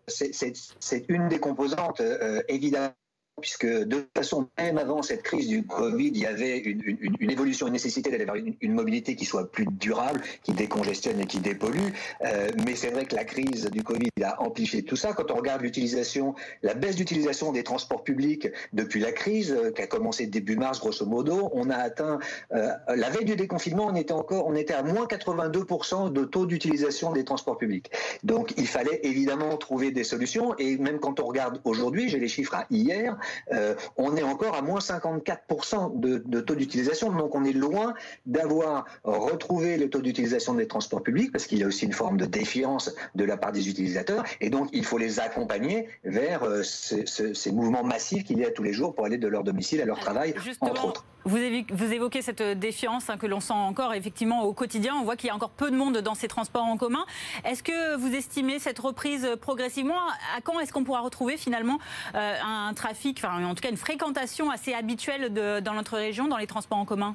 c'est 0.06 1.04
une 1.08 1.28
des 1.28 1.38
composantes 1.38 2.00
évidemment 2.48 2.92
puisque 3.40 3.66
de 3.66 3.96
toute 3.96 4.08
façon, 4.16 4.48
même 4.58 4.78
avant 4.78 5.02
cette 5.02 5.22
crise 5.22 5.48
du 5.48 5.64
Covid, 5.64 6.08
il 6.08 6.18
y 6.18 6.26
avait 6.26 6.58
une, 6.58 7.30
évolution, 7.30 7.66
une 7.66 7.72
nécessité 7.72 8.16
d'avoir 8.16 8.36
une, 8.36 8.72
mobilité 8.72 9.16
qui 9.16 9.24
soit 9.24 9.50
plus 9.50 9.66
durable, 9.66 10.20
qui 10.42 10.52
décongestionne 10.52 11.20
et 11.20 11.26
qui 11.26 11.38
dépollue. 11.38 11.88
Euh, 12.24 12.48
mais 12.64 12.74
c'est 12.74 12.90
vrai 12.90 13.04
que 13.06 13.14
la 13.14 13.24
crise 13.24 13.66
du 13.70 13.82
Covid 13.82 14.10
a 14.22 14.40
amplifié 14.42 14.82
tout 14.82 14.96
ça. 14.96 15.12
Quand 15.12 15.30
on 15.30 15.36
regarde 15.36 15.62
l'utilisation, 15.62 16.34
la 16.62 16.74
baisse 16.74 16.96
d'utilisation 16.96 17.52
des 17.52 17.64
transports 17.64 18.04
publics 18.04 18.48
depuis 18.72 19.00
la 19.00 19.12
crise, 19.12 19.52
euh, 19.52 19.70
qui 19.72 19.82
a 19.82 19.86
commencé 19.86 20.26
début 20.26 20.56
mars, 20.56 20.80
grosso 20.80 21.06
modo, 21.06 21.50
on 21.52 21.70
a 21.70 21.76
atteint, 21.76 22.18
euh, 22.52 22.70
la 22.94 23.10
veille 23.10 23.24
du 23.24 23.36
déconfinement, 23.36 23.86
on 23.86 23.94
était 23.94 24.12
encore, 24.12 24.46
on 24.46 24.54
était 24.54 24.74
à 24.74 24.82
moins 24.82 25.06
82% 25.06 26.12
de 26.12 26.24
taux 26.24 26.46
d'utilisation 26.46 27.12
des 27.12 27.24
transports 27.24 27.58
publics. 27.58 27.90
Donc 28.22 28.54
il 28.56 28.66
fallait 28.66 29.00
évidemment 29.02 29.56
trouver 29.56 29.90
des 29.90 30.04
solutions. 30.04 30.56
Et 30.58 30.76
même 30.76 30.98
quand 30.98 31.20
on 31.20 31.26
regarde 31.26 31.60
aujourd'hui, 31.64 32.08
j'ai 32.08 32.18
les 32.18 32.28
chiffres 32.28 32.54
à 32.54 32.66
hier, 32.70 33.16
euh, 33.52 33.74
on 33.96 34.16
est 34.16 34.22
encore 34.22 34.54
à 34.54 34.62
moins 34.62 34.80
54% 34.80 35.98
de, 35.98 36.40
taux 36.40 36.54
d'utilisation. 36.54 37.12
Donc 37.12 37.34
on 37.34 37.44
est 37.44 37.52
loin 37.52 37.94
d'avoir 38.26 38.86
retrouvé 39.04 39.76
le 39.76 39.90
taux 39.90 40.00
d'utilisation 40.00 40.54
des 40.54 40.66
transports 40.66 41.02
publics, 41.02 41.32
parce 41.32 41.46
qu'il 41.46 41.58
y 41.58 41.64
a 41.64 41.66
aussi 41.66 41.84
une 41.84 41.92
forme 41.92 42.16
de 42.16 42.26
défiance 42.26 42.94
de 43.14 43.24
la 43.24 43.36
part 43.36 43.52
des 43.52 43.68
utilisateurs. 43.68 44.24
Et 44.40 44.50
donc 44.50 44.68
il 44.72 44.84
faut 44.84 44.98
les 44.98 45.20
accompagner 45.20 45.88
vers 46.04 46.42
euh, 46.44 46.62
ces 46.62 47.52
mouvements 47.52 47.84
massifs 47.84 48.24
qu'il 48.24 48.38
y 48.38 48.44
a 48.44 48.50
tous 48.50 48.62
les 48.62 48.72
jours 48.72 48.94
pour 48.94 49.06
aller 49.06 49.18
de 49.18 49.28
leur 49.28 49.44
domicile 49.44 49.80
à 49.80 49.84
leur 49.84 50.00
travail, 50.00 50.34
entre 50.60 50.86
autres. 50.86 51.04
Vous, 51.24 51.92
évoquez 51.92 52.22
cette 52.22 52.42
défiance 52.42 53.10
hein, 53.10 53.18
que 53.18 53.26
l'on 53.26 53.40
sent 53.40 53.52
encore 53.52 53.92
effectivement 53.92 54.44
au 54.44 54.54
quotidien. 54.54 54.94
On 54.98 55.04
voit 55.04 55.14
qu'il 55.14 55.26
y 55.26 55.30
a 55.30 55.34
encore 55.34 55.50
peu 55.50 55.70
de 55.70 55.76
monde 55.76 55.98
dans 55.98 56.14
ces 56.14 56.26
transports 56.26 56.64
en 56.64 56.78
commun. 56.78 57.04
Est-ce 57.44 57.62
que 57.62 57.96
vous 57.96 58.14
estimez 58.14 58.58
cette 58.58 58.78
reprise 58.78 59.28
progressivement? 59.40 59.98
À 60.34 60.40
quand 60.40 60.58
est-ce 60.60 60.72
qu'on 60.72 60.84
pourra 60.84 61.00
retrouver 61.00 61.36
finalement 61.36 61.80
euh, 62.14 62.34
un 62.42 62.72
trafic, 62.72 63.17
enfin 63.18 63.44
en 63.44 63.54
tout 63.54 63.60
cas 63.60 63.70
une 63.70 63.76
fréquentation 63.76 64.50
assez 64.50 64.72
habituelle 64.72 65.32
dans 65.62 65.74
notre 65.74 65.96
région 65.96 66.28
dans 66.28 66.36
les 66.36 66.46
transports 66.46 66.78
en 66.78 66.84
commun 66.84 67.14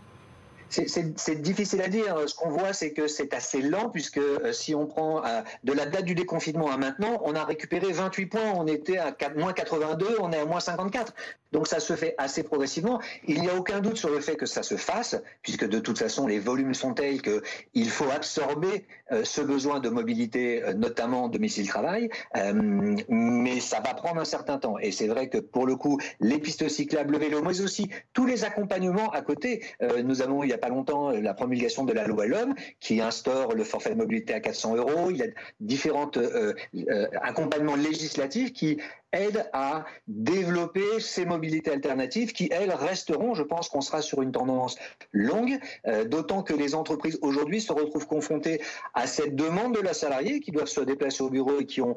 c'est 0.74 1.42
difficile 1.42 1.82
à 1.82 1.88
dire. 1.88 2.18
Ce 2.28 2.36
qu'on 2.36 2.50
voit, 2.50 2.74
c'est 2.74 2.92
que 2.92 3.08
c'est 3.08 3.34
assez 3.34 3.62
lent, 3.62 3.90
puisque 3.90 4.18
euh, 4.18 4.52
si 4.54 4.74
on 4.74 4.88
prend 4.88 5.24
euh, 5.24 5.42
de 5.64 5.74
la 5.74 5.86
date 5.86 6.06
du 6.06 6.16
déconfinement 6.16 6.72
à 6.72 6.78
maintenant, 6.78 7.22
on 7.24 7.36
a 7.36 7.44
récupéré 7.44 7.92
28 7.92 8.26
points. 8.26 8.54
On 8.56 8.66
était 8.68 8.98
à 8.98 9.14
moins 9.36 9.54
82, 9.54 10.18
on 10.20 10.32
est 10.32 10.40
à 10.40 10.46
moins 10.46 10.60
54. 10.60 11.14
Donc 11.52 11.68
ça 11.68 11.80
se 11.80 11.96
fait 11.96 12.16
assez 12.18 12.42
progressivement. 12.42 13.00
Il 13.28 13.42
n'y 13.42 13.50
a 13.50 13.56
aucun 13.56 13.80
doute 13.80 13.98
sur 13.98 14.10
le 14.10 14.20
fait 14.20 14.36
que 14.36 14.48
ça 14.48 14.64
se 14.64 14.76
fasse, 14.76 15.16
puisque 15.44 15.68
de 15.68 15.80
toute 15.80 16.00
façon, 16.00 16.26
les 16.26 16.40
volumes 16.40 16.74
sont 16.74 16.94
tels 16.96 17.22
qu'il 17.22 17.90
faut 17.90 18.10
absorber 18.10 18.86
euh, 19.12 19.24
ce 19.24 19.42
besoin 19.42 19.80
de 19.80 19.90
mobilité, 19.90 20.64
notamment 20.76 21.28
domicile-travail. 21.30 22.10
mais 22.34 23.60
ça 23.60 23.80
va 23.82 23.94
prendre 23.94 24.20
un 24.20 24.26
certain 24.26 24.58
temps. 24.58 24.80
Et 24.80 24.92
c'est 24.92 25.08
vrai 25.08 25.30
que 25.30 25.38
pour 25.38 25.68
le 25.68 25.76
coup, 25.76 26.00
les 26.20 26.40
pistes 26.40 26.68
cyclables, 26.68 27.14
le 27.14 27.20
vélo, 27.20 27.44
mais 27.44 27.62
aussi 27.62 27.90
tous 28.14 28.26
les 28.26 28.44
accompagnements 28.44 29.12
à 29.12 29.22
côté. 29.22 29.64
nous 30.04 30.22
avons, 30.22 30.44
il 30.44 30.50
y 30.50 30.54
pas 30.63 30.69
longtemps 30.69 31.12
euh, 31.12 31.19
la 31.19 31.34
promulgation 31.34 31.84
de 31.84 31.91
la 31.91 32.08
loi 32.08 32.26
L'Homme 32.26 32.56
qui 32.80 33.02
instaure 33.02 33.54
le 33.54 33.65
forfait 33.65 33.89
de 33.89 33.95
mobilité 33.95 34.34
à 34.34 34.39
400 34.39 34.78
euros. 34.78 35.12
Il 35.12 35.17
y 35.17 35.23
a 35.23 35.28
différents 35.60 36.10
euh, 36.15 36.54
euh, 36.89 37.08
accompagnements 37.21 37.76
législatifs 37.76 38.54
qui 38.54 38.80
aide 39.13 39.49
à 39.54 39.86
développer 40.08 40.99
ces 40.99 41.26
mobilités 41.26 41.71
alternatives 41.71 42.34
qui, 42.34 42.49
elles, 42.52 42.73
resteront. 42.73 43.34
Je 43.34 43.43
pense 43.43 43.69
qu'on 43.69 43.82
sera 43.82 44.02
sur 44.02 44.21
une 44.21 44.32
tendance 44.32 44.78
longue, 45.12 45.60
euh, 45.88 46.04
d'autant 46.06 46.43
que 46.43 46.54
les 46.54 46.76
entreprises 46.76 47.17
aujourd'hui 47.21 47.62
se 47.62 47.71
retrouvent 47.71 48.08
confrontées 48.08 48.62
à 48.93 49.08
cette 49.08 49.36
demande 49.36 49.76
de 49.76 49.82
la 49.82 49.93
salariée 49.93 50.39
qui 50.39 50.52
doivent 50.52 50.67
se 50.67 50.82
déplacer 50.82 51.23
au 51.23 51.30
bureau 51.30 51.60
et 51.60 51.65
qui 51.65 51.82
ont 51.82 51.95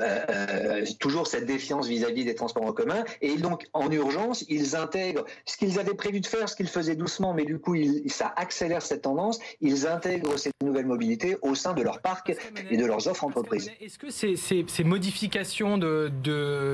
euh, 0.00 0.84
toujours 1.00 1.26
cette 1.26 1.46
défiance 1.46 1.88
vis-à-vis 1.88 2.24
des 2.24 2.34
transports 2.34 2.64
en 2.64 2.72
commun. 2.72 3.04
Et 3.22 3.36
donc, 3.36 3.66
en 3.72 3.90
urgence, 3.90 4.44
ils 4.48 4.76
intègrent 4.76 5.24
ce 5.46 5.56
qu'ils 5.56 5.78
avaient 5.78 5.94
prévu 5.94 6.20
de 6.20 6.26
faire, 6.26 6.48
ce 6.48 6.56
qu'ils 6.56 6.68
faisaient 6.68 6.96
doucement, 6.96 7.34
mais 7.34 7.44
du 7.44 7.58
coup, 7.58 7.74
ça 8.06 8.32
accélère 8.36 8.82
cette 8.82 9.02
tendance. 9.02 9.38
Ils 9.60 9.86
intègrent 9.86 10.36
cette 10.38 10.54
nouvelle 10.62 10.86
mobilité 10.86 11.36
au 11.42 11.54
sein 11.54 11.72
de 11.72 11.82
leur 11.82 12.00
parc 12.00 12.32
et 12.70 12.76
de 12.76 12.84
leurs 12.84 13.08
offres 13.08 13.24
entreprises. 13.24 13.70
Est-ce 13.80 13.98
que 13.98 14.10
ces, 14.10 14.36
ces, 14.36 14.84
modifications 14.84 15.78
de, 15.78 16.10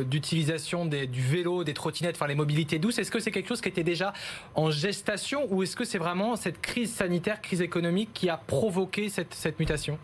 du 0.04 1.20
vélo, 1.20 1.64
des 1.64 1.74
trottinettes, 1.74 2.16
enfin 2.16 2.26
les 2.26 2.34
mobilités 2.34 2.78
douces, 2.78 2.98
est-ce 2.98 3.10
que 3.10 3.20
c'est 3.20 3.30
quelque 3.30 3.48
chose 3.48 3.60
qui 3.60 3.68
était 3.68 3.84
déjà 3.84 4.12
en 4.54 4.70
gestation 4.70 5.46
ou 5.50 5.62
est-ce 5.62 5.76
que 5.76 5.84
c'est 5.84 5.98
vraiment 5.98 6.36
cette 6.36 6.60
crise 6.60 6.92
sanitaire, 6.92 7.40
crise 7.40 7.60
économique 7.60 8.10
qui 8.14 8.28
a 8.28 8.36
provoqué 8.36 9.08
cette, 9.08 9.34
cette 9.34 9.58
mutation? 9.58 9.98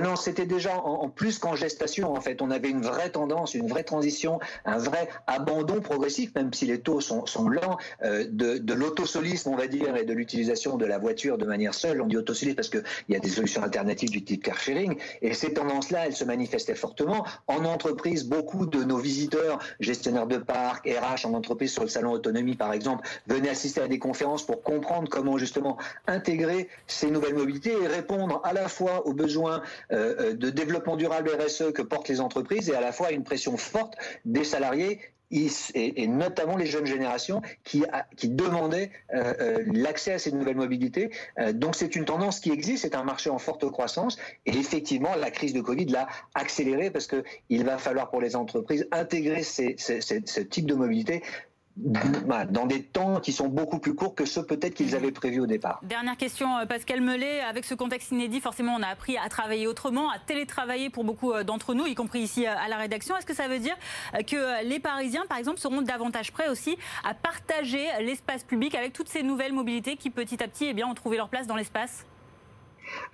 Non, 0.00 0.16
c'était 0.16 0.46
déjà 0.46 0.76
en, 0.76 1.08
plus 1.08 1.38
qu'en 1.38 1.54
gestation, 1.54 2.14
en 2.14 2.20
fait. 2.20 2.42
On 2.42 2.50
avait 2.50 2.70
une 2.70 2.82
vraie 2.82 3.10
tendance, 3.10 3.54
une 3.54 3.68
vraie 3.68 3.84
transition, 3.84 4.40
un 4.64 4.78
vrai 4.78 5.08
abandon 5.26 5.80
progressif, 5.80 6.34
même 6.34 6.52
si 6.52 6.66
les 6.66 6.80
taux 6.80 7.00
sont, 7.00 7.24
lents, 7.48 7.78
euh, 8.02 8.24
de, 8.28 8.58
de 8.58 8.74
l'autosolisme, 8.74 9.50
on 9.50 9.56
va 9.56 9.66
dire, 9.66 9.96
et 9.96 10.04
de 10.04 10.12
l'utilisation 10.12 10.76
de 10.76 10.86
la 10.86 10.98
voiture 10.98 11.38
de 11.38 11.44
manière 11.44 11.74
seule. 11.74 12.00
On 12.00 12.06
dit 12.06 12.16
autosolisme 12.16 12.56
parce 12.56 12.68
qu'il 12.68 12.84
y 13.08 13.16
a 13.16 13.20
des 13.20 13.28
solutions 13.28 13.62
alternatives 13.62 14.10
du 14.10 14.24
type 14.24 14.42
car 14.42 14.58
sharing. 14.58 14.96
Et 15.22 15.34
ces 15.34 15.52
tendances-là, 15.54 16.06
elles 16.06 16.16
se 16.16 16.24
manifestaient 16.24 16.74
fortement. 16.74 17.24
En 17.46 17.64
entreprise, 17.64 18.24
beaucoup 18.24 18.66
de 18.66 18.84
nos 18.84 18.98
visiteurs, 18.98 19.58
gestionnaires 19.80 20.26
de 20.26 20.38
parcs, 20.38 20.86
RH 20.86 21.26
en 21.26 21.34
entreprise 21.34 21.72
sur 21.72 21.82
le 21.82 21.88
salon 21.88 22.12
autonomie, 22.12 22.56
par 22.56 22.72
exemple, 22.72 23.06
venaient 23.26 23.50
assister 23.50 23.80
à 23.80 23.88
des 23.88 23.98
conférences 23.98 24.44
pour 24.44 24.62
comprendre 24.62 25.08
comment 25.08 25.38
justement 25.38 25.76
intégrer 26.06 26.68
ces 26.86 27.10
nouvelles 27.10 27.34
mobilités 27.34 27.72
et 27.82 27.86
répondre 27.86 28.40
à 28.44 28.52
la 28.52 28.68
fois 28.68 29.06
aux 29.06 29.12
besoins 29.12 29.62
de 29.90 30.50
développement 30.50 30.96
durable 30.96 31.30
RSE 31.30 31.72
que 31.72 31.82
portent 31.82 32.08
les 32.08 32.20
entreprises 32.20 32.68
et 32.70 32.74
à 32.74 32.80
la 32.80 32.92
fois 32.92 33.12
une 33.12 33.24
pression 33.24 33.56
forte 33.56 33.94
des 34.24 34.44
salariés 34.44 35.00
et, 35.30 36.06
notamment 36.06 36.56
les 36.56 36.66
jeunes 36.66 36.86
générations 36.86 37.42
qui, 37.64 37.84
demandaient 38.24 38.90
euh, 39.14 39.62
l'accès 39.72 40.12
à 40.12 40.18
ces 40.18 40.32
nouvelles 40.32 40.56
mobilités. 40.56 41.10
donc 41.52 41.74
c'est 41.74 41.96
une 41.96 42.04
tendance 42.04 42.40
qui 42.40 42.50
existe, 42.50 42.82
c'est 42.82 42.94
un 42.94 43.04
marché 43.04 43.30
en 43.30 43.38
forte 43.38 43.68
croissance 43.70 44.18
et 44.46 44.56
effectivement 44.56 45.14
la 45.16 45.30
crise 45.30 45.52
de 45.52 45.60
Covid 45.60 45.86
l'a 45.86 46.08
accéléré 46.34 46.90
parce 46.90 47.06
qu'il 47.06 47.64
va 47.64 47.78
falloir 47.78 48.10
pour 48.10 48.20
les 48.20 48.36
entreprises 48.36 48.88
intégrer 48.90 49.42
ce 49.42 50.40
type 50.40 50.66
de 50.66 50.74
mobilité 50.74 51.22
dans 51.78 52.66
des 52.66 52.82
temps 52.82 53.20
qui 53.20 53.32
sont 53.32 53.48
beaucoup 53.48 53.78
plus 53.78 53.94
courts 53.94 54.14
que 54.14 54.24
ceux 54.24 54.44
peut-être 54.44 54.74
qu'ils 54.74 54.96
avaient 54.96 55.12
prévus 55.12 55.40
au 55.40 55.46
départ. 55.46 55.80
Dernière 55.82 56.16
question, 56.16 56.58
euh, 56.58 56.66
Pascal 56.66 57.00
Mellet. 57.00 57.40
Avec 57.40 57.64
ce 57.64 57.74
contexte 57.74 58.10
inédit, 58.10 58.40
forcément, 58.40 58.74
on 58.78 58.82
a 58.82 58.88
appris 58.88 59.16
à 59.16 59.28
travailler 59.28 59.66
autrement, 59.66 60.10
à 60.10 60.18
télétravailler 60.18 60.90
pour 60.90 61.04
beaucoup 61.04 61.32
euh, 61.32 61.44
d'entre 61.44 61.74
nous, 61.74 61.86
y 61.86 61.94
compris 61.94 62.20
ici 62.20 62.46
euh, 62.46 62.54
à 62.56 62.68
la 62.68 62.76
rédaction. 62.76 63.16
Est-ce 63.16 63.26
que 63.26 63.34
ça 63.34 63.48
veut 63.48 63.60
dire 63.60 63.76
que 64.26 64.64
les 64.64 64.80
Parisiens, 64.80 65.24
par 65.28 65.38
exemple, 65.38 65.58
seront 65.58 65.82
davantage 65.82 66.32
prêts 66.32 66.48
aussi 66.48 66.76
à 67.04 67.14
partager 67.14 67.86
l'espace 68.00 68.42
public 68.42 68.74
avec 68.74 68.92
toutes 68.92 69.08
ces 69.08 69.22
nouvelles 69.22 69.52
mobilités 69.52 69.96
qui, 69.96 70.10
petit 70.10 70.42
à 70.42 70.48
petit, 70.48 70.66
eh 70.66 70.74
bien, 70.74 70.86
ont 70.86 70.94
trouvé 70.94 71.16
leur 71.16 71.28
place 71.28 71.46
dans 71.46 71.56
l'espace? 71.56 72.04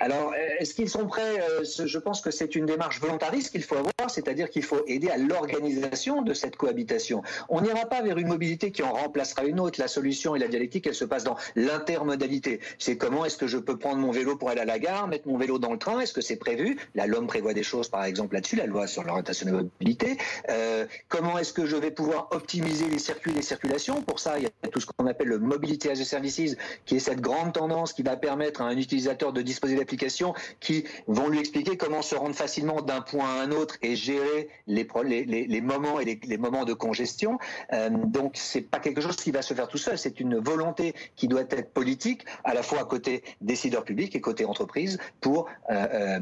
Alors, 0.01 0.33
est-ce 0.59 0.75
qu'ils 0.75 0.89
sont 0.89 1.07
prêts 1.07 1.41
euh, 1.41 1.65
Je 1.65 1.99
pense 1.99 2.21
que 2.21 2.31
c'est 2.31 2.55
une 2.55 2.67
démarche 2.67 3.01
volontariste 3.01 3.51
qu'il 3.51 3.63
faut 3.63 3.77
avoir, 3.77 4.09
c'est-à-dire 4.09 4.51
qu'il 4.51 4.63
faut 4.63 4.83
aider 4.87 5.09
à 5.09 5.17
l'organisation 5.17 6.23
de 6.23 6.35
cette 6.35 6.57
cohabitation. 6.57 7.23
On 7.49 7.61
n'ira 7.61 7.87
pas 7.87 8.03
vers 8.03 8.19
une 8.19 8.29
mobilité 8.29 8.71
qui 8.71 8.83
en 8.83 8.93
remplacera 8.93 9.45
une 9.45 9.61
autre. 9.61 9.81
La 9.81 9.89
solution 9.89 10.35
et 10.35 10.39
la 10.39 10.49
dialectique, 10.49 10.87
elle 10.87 10.95
se 10.95 11.05
passe 11.05 11.25
dans 11.25 11.37
l'intermodalité. 11.57 12.61
C'est 12.79 12.97
comment 12.97 13.25
est-ce 13.25 13.37
que 13.37 13.47
je 13.47 13.59
peux 13.59 13.79
prendre 13.79 13.99
mon 13.99 14.11
vélo 14.11 14.37
pour 14.37 14.51
aller 14.51 14.61
à 14.61 14.65
la 14.65 14.79
gare, 14.79 15.09
mettre 15.09 15.29
mon 15.29 15.39
vélo 15.39 15.59
dans 15.59 15.73
le 15.73 15.79
train 15.79 16.01
Est-ce 16.01 16.13
que 16.13 16.21
c'est 16.21 16.37
prévu? 16.37 16.79
Là, 16.95 17.07
l'homme 17.07 17.27
prévoit 17.27 17.55
des 17.55 17.63
choses, 17.63 17.89
par 17.89 18.05
exemple, 18.05 18.35
là-dessus, 18.35 18.57
la 18.57 18.67
loi 18.67 18.87
sur 18.87 19.03
l'orientation 19.05 19.47
de 19.47 19.57
la 19.57 19.63
mobilité. 19.63 20.17
Euh, 20.51 20.87
comment 21.09 21.39
est-ce 21.39 21.53
que 21.53 21.67
je 21.67 21.77
vais 21.77 21.91
pouvoir 21.91 22.29
optimiser 22.31 22.89
les 22.89 22.99
circuits, 22.99 23.33
les 23.33 23.43
circulations? 23.43 24.03
Pour 24.03 24.21
ça, 24.21 24.39
il 24.39 24.45
y 24.45 24.47
a 24.47 24.69
tout 24.69 24.81
ce 24.81 24.87
qu'on 24.87 25.07
appelle 25.07 25.29
le 25.29 25.39
mobility 25.39 25.89
as 25.89 26.01
a 26.01 26.05
services, 26.05 26.57
qui 26.85 26.97
est 26.97 27.01
cette 27.01 27.21
grande 27.21 27.53
tendance 27.53 27.93
qui 27.93 28.03
va 28.03 28.17
permettre 28.17 28.61
à 28.61 28.67
un 28.67 28.77
utilisateur 28.77 29.33
de 29.33 29.43
disposer 29.65 29.75
des 29.77 29.83
applications 29.83 30.35
qui 30.61 30.85
vont 31.07 31.29
lui 31.29 31.39
expliquer 31.39 31.77
comment 31.77 32.03
se 32.03 32.15
rendre 32.15 32.35
facilement 32.35 32.83
d'un 32.83 33.01
point 33.01 33.27
à 33.27 33.43
un 33.43 33.51
autre 33.51 33.77
et 33.83 33.97
gérer 33.97 34.49
les, 34.67 34.87
les, 35.25 35.61
moments 35.61 36.01
et 36.01 36.21
les, 36.23 36.39
moments 36.39 36.65
de 36.65 36.73
congestion. 36.73 37.39
Euh, 37.73 37.91
donc 37.91 38.33
c'est 38.35 38.61
pas 38.61 38.79
quelque 38.79 39.01
chose 39.01 39.17
qui 39.17 39.31
va 39.31 39.43
se 39.43 39.55
faire 39.55 39.69
tout 39.69 39.79
seul, 39.79 39.99
c'est 39.99 40.21
une 40.21 40.39
volonté 40.39 40.95
qui 41.17 41.29
doit 41.29 41.43
être 41.43 41.73
politique, 41.73 42.25
à 42.45 42.55
la 42.55 42.63
fois 42.63 42.81
à 42.81 42.85
côté 42.85 43.23
décideurs 43.41 43.85
publics 43.85 44.15
et 44.15 44.21
côté 44.21 44.45
entreprises, 44.45 44.99
pour 45.21 45.47
euh, 45.71 45.87
euh, 45.93 46.21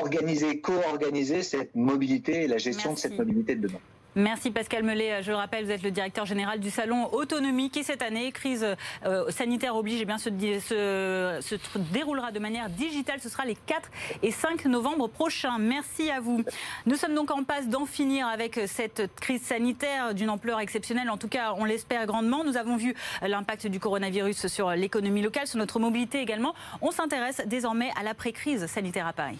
organiser, 0.00 0.60
co-organiser 0.60 1.42
cette 1.42 1.74
mobilité 1.74 2.42
et 2.42 2.48
la 2.48 2.58
gestion 2.58 2.92
de 2.92 2.98
cette 2.98 3.16
mobilité 3.18 3.54
de 3.54 3.68
demain. 3.68 3.80
Merci 4.18 4.50
Pascal 4.50 4.82
Mellet. 4.82 5.22
Je 5.22 5.30
le 5.30 5.36
rappelle, 5.36 5.66
vous 5.66 5.70
êtes 5.70 5.82
le 5.82 5.90
directeur 5.90 6.24
général 6.24 6.58
du 6.58 6.70
salon 6.70 7.12
Autonomie 7.12 7.68
qui 7.68 7.84
cette 7.84 8.00
année, 8.00 8.32
crise 8.32 8.66
euh, 9.04 9.30
sanitaire 9.30 9.76
oblige, 9.76 10.00
eh 10.00 10.06
bien, 10.06 10.16
se, 10.16 10.30
se, 10.30 11.78
déroulera 11.92 12.32
de 12.32 12.38
manière 12.38 12.70
digitale. 12.70 13.20
Ce 13.20 13.28
sera 13.28 13.44
les 13.44 13.54
4 13.54 13.90
et 14.22 14.30
5 14.30 14.64
novembre 14.64 15.06
prochains. 15.08 15.58
Merci 15.58 16.10
à 16.10 16.20
vous. 16.20 16.42
Nous 16.86 16.96
sommes 16.96 17.14
donc 17.14 17.30
en 17.30 17.44
passe 17.44 17.68
d'en 17.68 17.84
finir 17.84 18.26
avec 18.26 18.58
cette 18.66 19.14
crise 19.16 19.42
sanitaire 19.42 20.14
d'une 20.14 20.30
ampleur 20.30 20.60
exceptionnelle. 20.60 21.10
En 21.10 21.18
tout 21.18 21.28
cas, 21.28 21.52
on 21.58 21.66
l'espère 21.66 22.06
grandement. 22.06 22.42
Nous 22.42 22.56
avons 22.56 22.78
vu 22.78 22.94
l'impact 23.20 23.66
du 23.66 23.80
coronavirus 23.80 24.46
sur 24.46 24.70
l'économie 24.70 25.20
locale, 25.20 25.46
sur 25.46 25.58
notre 25.58 25.78
mobilité 25.78 26.20
également. 26.22 26.54
On 26.80 26.90
s'intéresse 26.90 27.42
désormais 27.44 27.90
à 28.00 28.02
l'après-crise 28.02 28.64
sanitaire 28.64 29.06
à 29.06 29.12
Paris. 29.12 29.38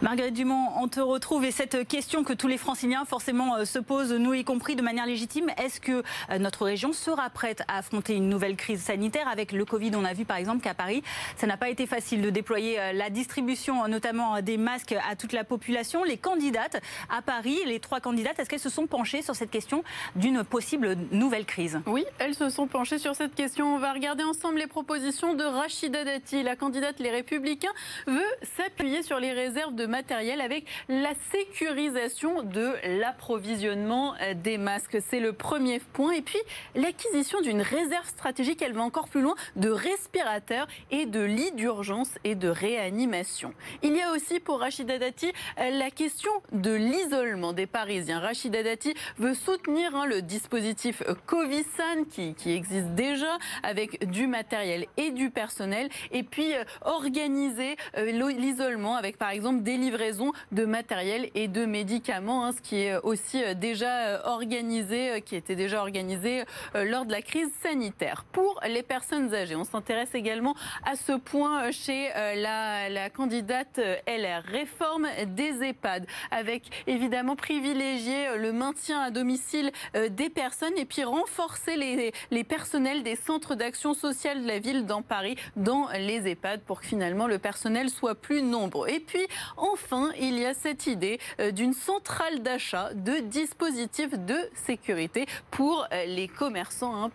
Marguerite 0.00 0.34
Dumont, 0.34 0.68
on 0.76 0.86
te 0.86 1.00
retrouve 1.00 1.44
et 1.44 1.50
cette 1.50 1.88
question 1.88 2.22
que 2.22 2.32
tous 2.32 2.46
les 2.46 2.56
franciliens 2.56 3.04
forcément 3.04 3.56
euh, 3.56 3.64
se 3.64 3.80
posent, 3.80 4.12
nous 4.12 4.32
y 4.32 4.44
compris 4.44 4.76
de 4.76 4.82
manière 4.82 5.06
légitime, 5.06 5.50
est-ce 5.58 5.80
que 5.80 6.04
euh, 6.30 6.38
notre 6.38 6.64
région 6.64 6.92
sera 6.92 7.28
prête 7.30 7.62
à 7.66 7.78
affronter 7.78 8.14
une 8.14 8.28
nouvelle 8.28 8.54
crise 8.54 8.80
sanitaire 8.80 9.26
Avec 9.26 9.50
le 9.50 9.64
Covid, 9.64 9.90
on 9.96 10.04
a 10.04 10.12
vu 10.12 10.24
par 10.24 10.36
exemple 10.36 10.62
qu'à 10.62 10.72
Paris, 10.72 11.02
ça 11.36 11.48
n'a 11.48 11.56
pas 11.56 11.68
été 11.68 11.84
facile 11.88 12.22
de 12.22 12.30
déployer 12.30 12.78
euh, 12.78 12.92
la 12.92 13.10
distribution 13.10 13.88
notamment 13.88 14.40
des 14.40 14.56
masques 14.56 14.94
à 15.10 15.16
toute 15.16 15.32
la 15.32 15.42
population. 15.42 16.04
Les 16.04 16.16
candidates 16.16 16.80
à 17.10 17.20
Paris, 17.20 17.58
les 17.66 17.80
trois 17.80 17.98
candidates, 17.98 18.38
est-ce 18.38 18.48
qu'elles 18.48 18.60
se 18.60 18.70
sont 18.70 18.86
penchées 18.86 19.22
sur 19.22 19.34
cette 19.34 19.50
question 19.50 19.82
d'une 20.14 20.44
possible 20.44 20.96
nouvelle 21.10 21.44
crise? 21.44 21.80
Oui, 21.86 22.04
elles 22.20 22.36
se 22.36 22.50
sont 22.50 22.68
penchées 22.68 22.98
sur 22.98 23.16
cette 23.16 23.34
question. 23.34 23.74
On 23.74 23.78
va 23.80 23.92
regarder 23.92 24.22
ensemble 24.22 24.58
les 24.58 24.68
propositions 24.68 25.34
de 25.34 25.42
Rachida 25.42 26.04
Dati. 26.04 26.44
La 26.44 26.54
candidate 26.54 27.00
Les 27.00 27.10
Républicains 27.10 27.72
veut 28.06 28.22
s'appuyer 28.56 29.02
sur 29.02 29.18
les 29.18 29.32
réserves 29.32 29.74
de 29.74 29.87
matériel 29.88 30.40
avec 30.40 30.64
la 30.88 31.12
sécurisation 31.32 32.42
de 32.42 32.74
l'approvisionnement 33.00 34.14
euh, 34.20 34.34
des 34.34 34.58
masques. 34.58 34.98
C'est 35.08 35.20
le 35.20 35.32
premier 35.32 35.80
point. 35.80 36.12
Et 36.12 36.22
puis, 36.22 36.38
l'acquisition 36.74 37.40
d'une 37.40 37.62
réserve 37.62 38.06
stratégique, 38.06 38.62
elle 38.62 38.74
va 38.74 38.82
encore 38.82 39.08
plus 39.08 39.22
loin, 39.22 39.34
de 39.56 39.70
respirateurs 39.70 40.66
et 40.90 41.06
de 41.06 41.20
lits 41.20 41.52
d'urgence 41.52 42.10
et 42.24 42.34
de 42.34 42.48
réanimation. 42.48 43.52
Il 43.82 43.96
y 43.96 44.00
a 44.00 44.12
aussi 44.12 44.40
pour 44.40 44.60
Rachida 44.60 44.98
Dati 44.98 45.32
euh, 45.58 45.70
la 45.70 45.90
question 45.90 46.30
de 46.52 46.72
l'isolement 46.72 47.52
des 47.52 47.66
Parisiens. 47.66 48.20
Rachida 48.20 48.62
Dati 48.62 48.94
veut 49.18 49.34
soutenir 49.34 49.94
hein, 49.94 50.06
le 50.06 50.22
dispositif 50.22 51.02
Covisan 51.26 52.04
qui, 52.10 52.34
existe 52.46 52.88
déjà 52.94 53.38
avec 53.62 54.08
du 54.10 54.26
matériel 54.26 54.86
et 54.96 55.10
du 55.10 55.30
personnel 55.30 55.88
et 56.12 56.22
puis 56.22 56.54
euh, 56.54 56.64
organiser 56.82 57.76
l'isolement 57.96 58.96
avec 58.96 59.16
par 59.16 59.30
exemple 59.30 59.62
des 59.62 59.76
livraison 59.80 60.32
de 60.52 60.64
matériel 60.64 61.30
et 61.34 61.48
de 61.48 61.64
médicaments, 61.64 62.44
hein, 62.44 62.52
ce 62.52 62.60
qui 62.60 62.76
est 62.76 62.96
aussi 63.02 63.42
euh, 63.42 63.54
déjà 63.54 64.06
euh, 64.06 64.18
organisé, 64.24 65.10
euh, 65.10 65.20
qui 65.20 65.36
était 65.36 65.56
déjà 65.56 65.80
organisé 65.80 66.44
lors 66.74 67.06
de 67.06 67.12
la 67.12 67.22
crise 67.22 67.50
sanitaire. 67.62 68.24
Pour 68.32 68.60
les 68.66 68.82
personnes 68.82 69.34
âgées, 69.34 69.56
on 69.56 69.64
s'intéresse 69.64 70.14
également 70.14 70.54
à 70.84 70.96
ce 70.96 71.12
point 71.12 71.70
chez 71.70 72.10
la, 72.36 73.10
candidate 73.10 73.80
LR, 74.06 74.42
réforme 74.44 75.08
des 75.26 75.62
EHPAD, 75.62 76.06
avec 76.30 76.84
évidemment 76.86 77.36
privilégier 77.36 78.36
le 78.36 78.52
maintien 78.52 79.00
à 79.00 79.10
domicile 79.10 79.72
des 79.94 80.28
personnes 80.28 80.76
et 80.76 80.84
puis 80.84 81.04
renforcer 81.04 81.76
les, 81.76 82.12
les 82.30 82.44
personnels 82.44 83.02
des 83.02 83.16
centres 83.16 83.54
d'action 83.54 83.94
sociale 83.94 84.42
de 84.42 84.46
la 84.46 84.58
ville 84.58 84.86
dans 84.86 85.02
Paris, 85.02 85.36
dans 85.56 85.88
les 85.98 86.28
EHPAD, 86.28 86.60
pour 86.62 86.80
que 86.80 86.86
finalement 86.86 87.26
le 87.26 87.38
personnel 87.38 87.90
soit 87.90 88.14
plus 88.14 88.42
nombreux. 88.42 88.88
Et 88.88 89.00
puis, 89.00 89.26
enfin, 89.72 90.10
il 90.18 90.38
y 90.38 90.44
a 90.44 90.54
cette 90.54 90.86
idée 90.86 91.18
euh, 91.40 91.50
d'une 91.50 91.72
centrale 91.72 92.42
d'achat 92.42 92.92
de 92.94 93.18
dispositifs 93.20 94.18
de 94.18 94.36
sécurité 94.54 95.26
pour 95.50 95.86
euh, 95.92 96.04
les 96.06 96.28
commerçants, 96.28 97.04
hein, 97.04 97.10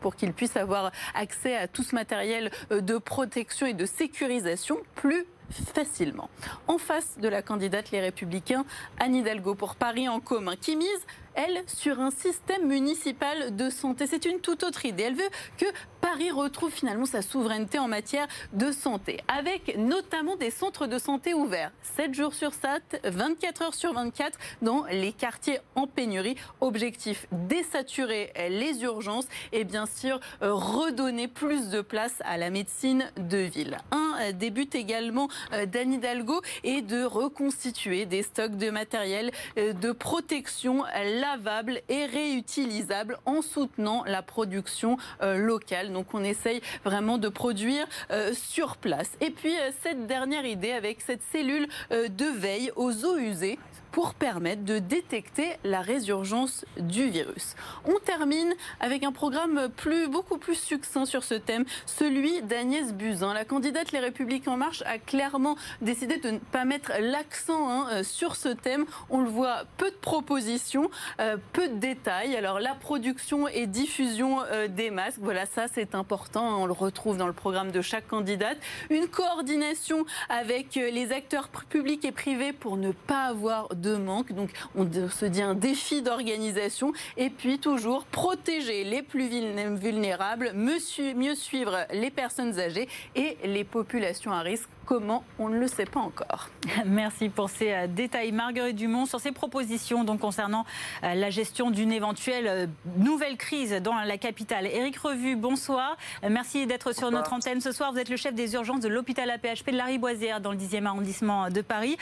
pour 0.00 0.16
qu'ils 0.16 0.32
puissent 0.32 0.56
avoir 0.56 0.92
accès 1.14 1.56
à 1.56 1.68
tout 1.68 1.82
ce 1.82 1.94
matériel 1.94 2.50
euh, 2.70 2.80
de 2.80 2.98
protection 2.98 3.66
et 3.66 3.74
de 3.74 3.86
sécurisation 3.86 4.78
plus 4.94 5.26
facilement. 5.50 6.28
En 6.66 6.78
face 6.78 7.18
de 7.18 7.28
la 7.28 7.42
candidate 7.42 7.90
Les 7.90 8.00
Républicains, 8.00 8.64
Anne 8.98 9.14
Hidalgo 9.14 9.54
pour 9.54 9.76
Paris 9.76 10.08
en 10.08 10.20
commun, 10.20 10.56
qui 10.56 10.76
mise 10.76 11.06
elle, 11.36 11.62
sur 11.66 12.00
un 12.00 12.10
système 12.10 12.66
municipal 12.66 13.54
de 13.54 13.70
santé. 13.70 14.06
C'est 14.06 14.24
une 14.24 14.40
toute 14.40 14.64
autre 14.64 14.84
idée. 14.84 15.04
Elle 15.04 15.14
veut 15.14 15.30
que 15.58 15.66
Paris 16.00 16.30
retrouve 16.30 16.72
finalement 16.72 17.06
sa 17.06 17.22
souveraineté 17.22 17.78
en 17.78 17.88
matière 17.88 18.26
de 18.52 18.72
santé, 18.72 19.20
avec 19.28 19.76
notamment 19.76 20.36
des 20.36 20.50
centres 20.50 20.86
de 20.86 20.98
santé 20.98 21.34
ouverts, 21.34 21.72
7 21.96 22.14
jours 22.14 22.34
sur 22.34 22.52
7, 22.54 23.00
24 23.04 23.62
heures 23.62 23.74
sur 23.74 23.92
24, 23.92 24.38
dans 24.62 24.84
les 24.86 25.12
quartiers 25.12 25.58
en 25.74 25.86
pénurie. 25.86 26.36
Objectif, 26.60 27.26
désaturer 27.32 28.32
les 28.48 28.82
urgences 28.82 29.26
et 29.52 29.64
bien 29.64 29.86
sûr 29.86 30.20
redonner 30.40 31.28
plus 31.28 31.68
de 31.70 31.80
place 31.80 32.14
à 32.24 32.36
la 32.36 32.50
médecine 32.50 33.10
de 33.16 33.38
ville. 33.38 33.78
Un 33.90 34.32
des 34.32 34.50
buts 34.50 34.68
également 34.72 35.28
euh, 35.52 35.66
d'Anne 35.66 35.92
Hidalgo 35.92 36.40
est 36.64 36.82
de 36.82 37.04
reconstituer 37.04 38.06
des 38.06 38.22
stocks 38.22 38.56
de 38.56 38.70
matériel 38.70 39.30
euh, 39.58 39.72
de 39.72 39.92
protection 39.92 40.84
lavable 41.26 41.80
et 41.88 42.06
réutilisable 42.06 43.18
en 43.26 43.42
soutenant 43.42 44.04
la 44.04 44.22
production 44.22 44.96
euh, 45.22 45.36
locale. 45.36 45.92
Donc 45.92 46.14
on 46.14 46.22
essaye 46.22 46.60
vraiment 46.84 47.18
de 47.18 47.28
produire 47.28 47.86
euh, 48.10 48.32
sur 48.34 48.76
place. 48.76 49.10
Et 49.20 49.30
puis 49.30 49.54
euh, 49.56 49.70
cette 49.82 50.06
dernière 50.06 50.46
idée 50.46 50.72
avec 50.72 51.00
cette 51.00 51.22
cellule 51.32 51.66
de 51.90 52.38
veille 52.38 52.70
aux 52.76 53.04
eaux 53.04 53.18
usées 53.18 53.58
pour 53.96 54.12
permettre 54.12 54.62
de 54.62 54.78
détecter 54.78 55.52
la 55.64 55.80
résurgence 55.80 56.66
du 56.78 57.08
virus. 57.08 57.54
On 57.86 57.98
termine 57.98 58.52
avec 58.78 59.02
un 59.04 59.10
programme 59.10 59.70
plus, 59.74 60.06
beaucoup 60.06 60.36
plus 60.36 60.54
succinct 60.54 61.06
sur 61.06 61.24
ce 61.24 61.32
thème, 61.32 61.64
celui 61.86 62.42
d'Agnès 62.42 62.92
Buzyn. 62.92 63.32
La 63.32 63.46
candidate 63.46 63.92
Les 63.92 64.00
Républicains 64.00 64.52
En 64.52 64.58
Marche 64.58 64.82
a 64.84 64.98
clairement 64.98 65.56
décidé 65.80 66.18
de 66.18 66.32
ne 66.32 66.38
pas 66.38 66.66
mettre 66.66 66.92
l'accent 67.00 67.70
hein, 67.70 67.86
euh, 67.90 68.02
sur 68.02 68.36
ce 68.36 68.50
thème. 68.50 68.84
On 69.08 69.22
le 69.22 69.30
voit, 69.30 69.62
peu 69.78 69.90
de 69.90 69.96
propositions, 69.96 70.90
euh, 71.18 71.38
peu 71.54 71.66
de 71.68 71.76
détails. 71.76 72.36
Alors 72.36 72.60
la 72.60 72.74
production 72.74 73.48
et 73.48 73.66
diffusion 73.66 74.42
euh, 74.42 74.68
des 74.68 74.90
masques, 74.90 75.20
voilà, 75.22 75.46
ça 75.46 75.68
c'est 75.72 75.94
important. 75.94 76.50
Hein. 76.50 76.56
on 76.58 76.66
le 76.66 76.74
retrouve 76.74 77.16
dans 77.16 77.26
le 77.26 77.32
programme 77.32 77.70
de 77.70 77.80
chaque 77.80 78.08
candidate. 78.08 78.58
Une 78.90 79.08
coordination 79.08 80.04
avec 80.28 80.74
les 80.74 81.12
acteurs 81.12 81.48
publics 81.48 82.04
et 82.04 82.12
privés 82.12 82.52
pour 82.52 82.76
ne 82.76 82.92
pas 82.92 83.22
avoir 83.28 83.68
de 83.74 83.85
Donc 84.32 84.50
on 84.74 84.86
se 85.08 85.26
dit 85.26 85.42
un 85.42 85.54
défi 85.54 86.02
d'organisation. 86.02 86.92
Et 87.16 87.30
puis 87.30 87.58
toujours 87.58 88.04
protéger 88.06 88.84
les 88.84 89.02
plus 89.02 89.28
vulnérables, 89.76 90.52
mieux 90.54 91.34
suivre 91.34 91.78
les 91.92 92.10
personnes 92.10 92.58
âgées 92.58 92.88
et 93.14 93.36
les 93.44 93.64
populations 93.64 94.32
à 94.32 94.40
risque 94.40 94.68
Comment 94.86 95.24
On 95.40 95.48
ne 95.48 95.58
le 95.58 95.66
sait 95.66 95.84
pas 95.84 95.98
encore. 95.98 96.48
Merci 96.86 97.28
pour 97.28 97.50
ces 97.50 97.72
euh, 97.72 97.86
détails. 97.88 98.30
Marguerite 98.30 98.76
Dumont, 98.76 99.04
sur 99.04 99.18
ces 99.18 99.32
propositions 99.32 100.04
donc, 100.04 100.20
concernant 100.20 100.64
euh, 101.02 101.14
la 101.14 101.28
gestion 101.28 101.72
d'une 101.72 101.90
éventuelle 101.90 102.46
euh, 102.46 102.66
nouvelle 102.96 103.36
crise 103.36 103.72
dans 103.82 103.96
la 103.96 104.16
capitale. 104.16 104.66
Éric 104.66 104.96
Revu, 104.98 105.34
bonsoir. 105.34 105.96
Merci 106.30 106.66
d'être 106.66 106.94
sur 106.94 107.10
notre 107.10 107.32
antenne 107.32 107.60
ce 107.60 107.72
soir. 107.72 107.92
Vous 107.92 107.98
êtes 107.98 108.08
le 108.08 108.16
chef 108.16 108.32
des 108.32 108.54
urgences 108.54 108.78
de 108.78 108.88
l'hôpital 108.88 109.28
APHP 109.28 109.72
de 109.72 109.76
la 109.76 109.86
Riboisière 109.86 110.40
dans 110.40 110.52
le 110.52 110.56
10e 110.56 110.86
arrondissement 110.86 111.50
de 111.50 111.62
Paris. 111.62 111.96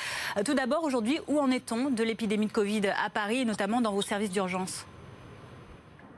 Tout 0.45 0.55
d'abord, 0.55 0.85
aujourd'hui, 0.85 1.19
où 1.27 1.41
en 1.41 1.51
est-on 1.51 1.89
de 1.89 2.05
l'épidémie 2.05 2.47
de 2.47 2.53
Covid 2.53 2.89
à 3.03 3.09
Paris 3.09 3.39
et 3.39 3.45
notamment 3.47 3.81
dans 3.81 3.93
vos 3.93 4.03
services 4.03 4.31
d'urgence? 4.31 4.87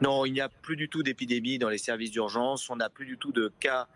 Non, 0.01 0.25
il 0.25 0.33
n'y 0.33 0.41
a 0.41 0.49
plus 0.49 0.77
du 0.77 0.89
tout 0.89 1.05
d'épidémie 1.05 1.59
dans 1.59 1.69
les 1.69 1.79
services 1.79 2.11
d'urgence. 2.11 2.69
On 2.71 2.77
n'a 2.77 2.91
plus 2.91 3.07
du 3.07 3.19
tout 3.19 3.31
de 3.31 3.53
cas 3.61 3.87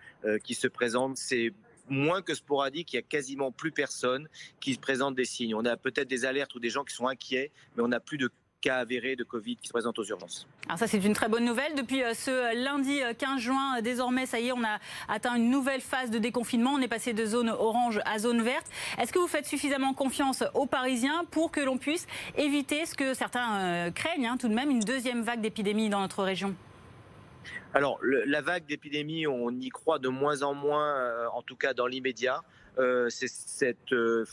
qui 0.44 0.54
se 0.54 0.68
présentent. 0.68 1.16
C'est 1.16 1.52
moins 1.90 2.22
que 2.22 2.34
sporadique. 2.34 2.92
Il 2.92 2.96
y 2.96 2.98
a 2.98 3.02
quasiment 3.02 3.52
plus 3.52 3.72
personne 3.72 4.28
qui 4.60 4.76
présente 4.76 5.14
des 5.14 5.24
signes. 5.24 5.54
On 5.54 5.64
a 5.64 5.76
peut-être 5.76 6.08
des 6.08 6.24
alertes 6.24 6.54
ou 6.54 6.60
des 6.60 6.70
gens 6.70 6.84
qui 6.84 6.94
sont 6.94 7.08
inquiets, 7.08 7.50
mais 7.76 7.82
on 7.82 7.88
n'a 7.88 8.00
plus 8.00 8.18
de 8.18 8.30
cas 8.60 8.76
avérés 8.76 9.16
de 9.16 9.24
Covid 9.24 9.56
qui 9.56 9.68
se 9.68 9.72
présentent 9.72 9.98
aux 9.98 10.04
urgences. 10.04 10.46
Alors 10.66 10.78
ça, 10.78 10.86
c'est 10.86 10.98
une 10.98 11.14
très 11.14 11.28
bonne 11.28 11.44
nouvelle. 11.44 11.74
Depuis 11.74 12.02
euh, 12.02 12.14
ce 12.14 12.54
lundi 12.62 13.00
15 13.18 13.30
euh, 13.30 13.38
juin, 13.38 13.78
euh, 13.78 13.80
désormais, 13.80 14.26
ça 14.26 14.38
y 14.38 14.48
est, 14.48 14.52
on 14.52 14.62
a 14.62 14.78
atteint 15.08 15.34
une 15.36 15.50
nouvelle 15.50 15.80
phase 15.80 16.10
de 16.10 16.18
déconfinement. 16.18 16.72
On 16.74 16.80
est 16.80 16.88
passé 16.88 17.12
de 17.12 17.24
zone 17.24 17.50
orange 17.50 18.00
à 18.04 18.18
zone 18.18 18.42
verte. 18.42 18.66
Est-ce 18.98 19.12
que 19.12 19.18
vous 19.18 19.28
faites 19.28 19.46
suffisamment 19.46 19.94
confiance 19.94 20.44
aux 20.54 20.66
Parisiens 20.66 21.24
pour 21.30 21.50
que 21.50 21.60
l'on 21.60 21.78
puisse 21.78 22.06
éviter 22.36 22.86
ce 22.86 22.94
que 22.94 23.14
certains 23.14 23.90
craignent, 23.92 24.26
hein, 24.26 24.36
tout 24.38 24.48
de 24.48 24.54
même, 24.54 24.70
une 24.70 24.80
deuxième 24.80 25.22
vague 25.22 25.40
d'épidémie 25.40 25.88
dans 25.88 26.00
notre 26.00 26.22
région? 26.22 26.54
Alors, 27.72 28.00
la 28.02 28.40
vague 28.40 28.66
d'épidémie, 28.66 29.26
on 29.26 29.50
y 29.50 29.68
croit 29.68 29.98
de 29.98 30.08
moins 30.08 30.42
en 30.42 30.54
moins, 30.54 30.96
euh, 30.96 31.26
en 31.32 31.42
tout 31.42 31.56
cas 31.56 31.74
dans 31.74 31.86
l'immédiat. 31.86 32.42
Euh, 32.78 33.08
cette 33.10 33.92
euh, 33.92 34.24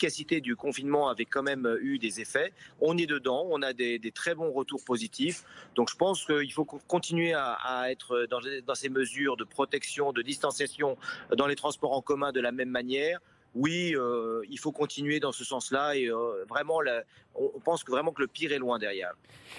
l'efficacité 0.00 0.40
du 0.40 0.56
confinement 0.56 1.08
avait 1.10 1.26
quand 1.26 1.42
même 1.42 1.76
eu 1.82 1.98
des 1.98 2.20
effets. 2.20 2.52
On 2.80 2.96
est 2.96 3.06
dedans, 3.06 3.46
on 3.50 3.60
a 3.60 3.74
des, 3.74 4.00
très 4.14 4.34
bons 4.34 4.50
retours 4.50 4.82
positifs. 4.82 5.44
Donc 5.74 5.90
je 5.90 5.96
pense 5.96 6.24
qu'il 6.24 6.52
faut 6.52 6.64
continuer 6.64 7.34
à, 7.34 7.84
être 7.90 8.26
dans, 8.30 8.74
ces 8.74 8.88
mesures 8.88 9.36
de 9.36 9.44
protection, 9.44 10.12
de 10.12 10.22
distanciation 10.22 10.96
dans 11.36 11.46
les 11.46 11.56
transports 11.56 11.92
en 11.92 12.00
commun 12.00 12.32
de 12.32 12.40
la 12.40 12.50
même 12.50 12.70
manière 12.70 13.20
oui, 13.54 13.94
euh, 13.96 14.42
il 14.48 14.58
faut 14.58 14.70
continuer 14.70 15.18
dans 15.18 15.32
ce 15.32 15.44
sens-là 15.44 15.96
et 15.96 16.06
euh, 16.06 16.44
vraiment, 16.48 16.80
on 17.34 17.58
pense 17.60 17.82
que 17.82 17.90
vraiment 17.90 18.12
que 18.12 18.22
le 18.22 18.28
pire 18.28 18.52
est 18.52 18.58
loin 18.58 18.78
derrière. 18.78 19.12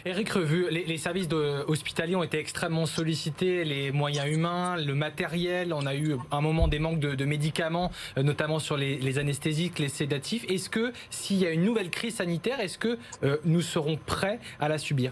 Éric 0.06 0.30
Revu, 0.30 0.70
les, 0.70 0.98
services 0.98 1.28
hospitaliers 1.68 2.16
ont 2.16 2.24
été 2.24 2.40
extrêmement 2.40 2.86
sollicités, 2.86 3.66
les 3.66 3.92
moyens 3.92 4.28
humains, 4.30 4.78
le 4.78 4.96
matériel. 4.96 5.74
On 5.74 5.86
a 5.86 5.96
eu 5.96 6.16
un 6.32 6.42
moment 6.42 6.70
des 6.70 6.80
manques 6.80 7.00
de, 7.00 7.26
médicaments, 7.26 7.92
euh, 8.18 8.24
notamment 8.24 8.60
sur 8.60 8.78
les, 8.78 9.20
anesthésiques, 9.20 9.80
les 9.80 9.90
sédatifs. 9.90 10.46
Est-ce 10.50 10.70
que 10.70 10.94
s'il 11.10 11.38
y 11.38 11.46
a 11.46 11.52
une 11.52 11.64
nouvelle 11.64 11.90
crise 11.90 12.16
sanitaire, 12.16 12.62
est-ce 12.62 12.78
que 12.78 12.98
nous 13.44 13.62
serons 13.62 13.98
prêts 13.98 14.40
à 14.60 14.70
la 14.70 14.78
subir? 14.78 15.12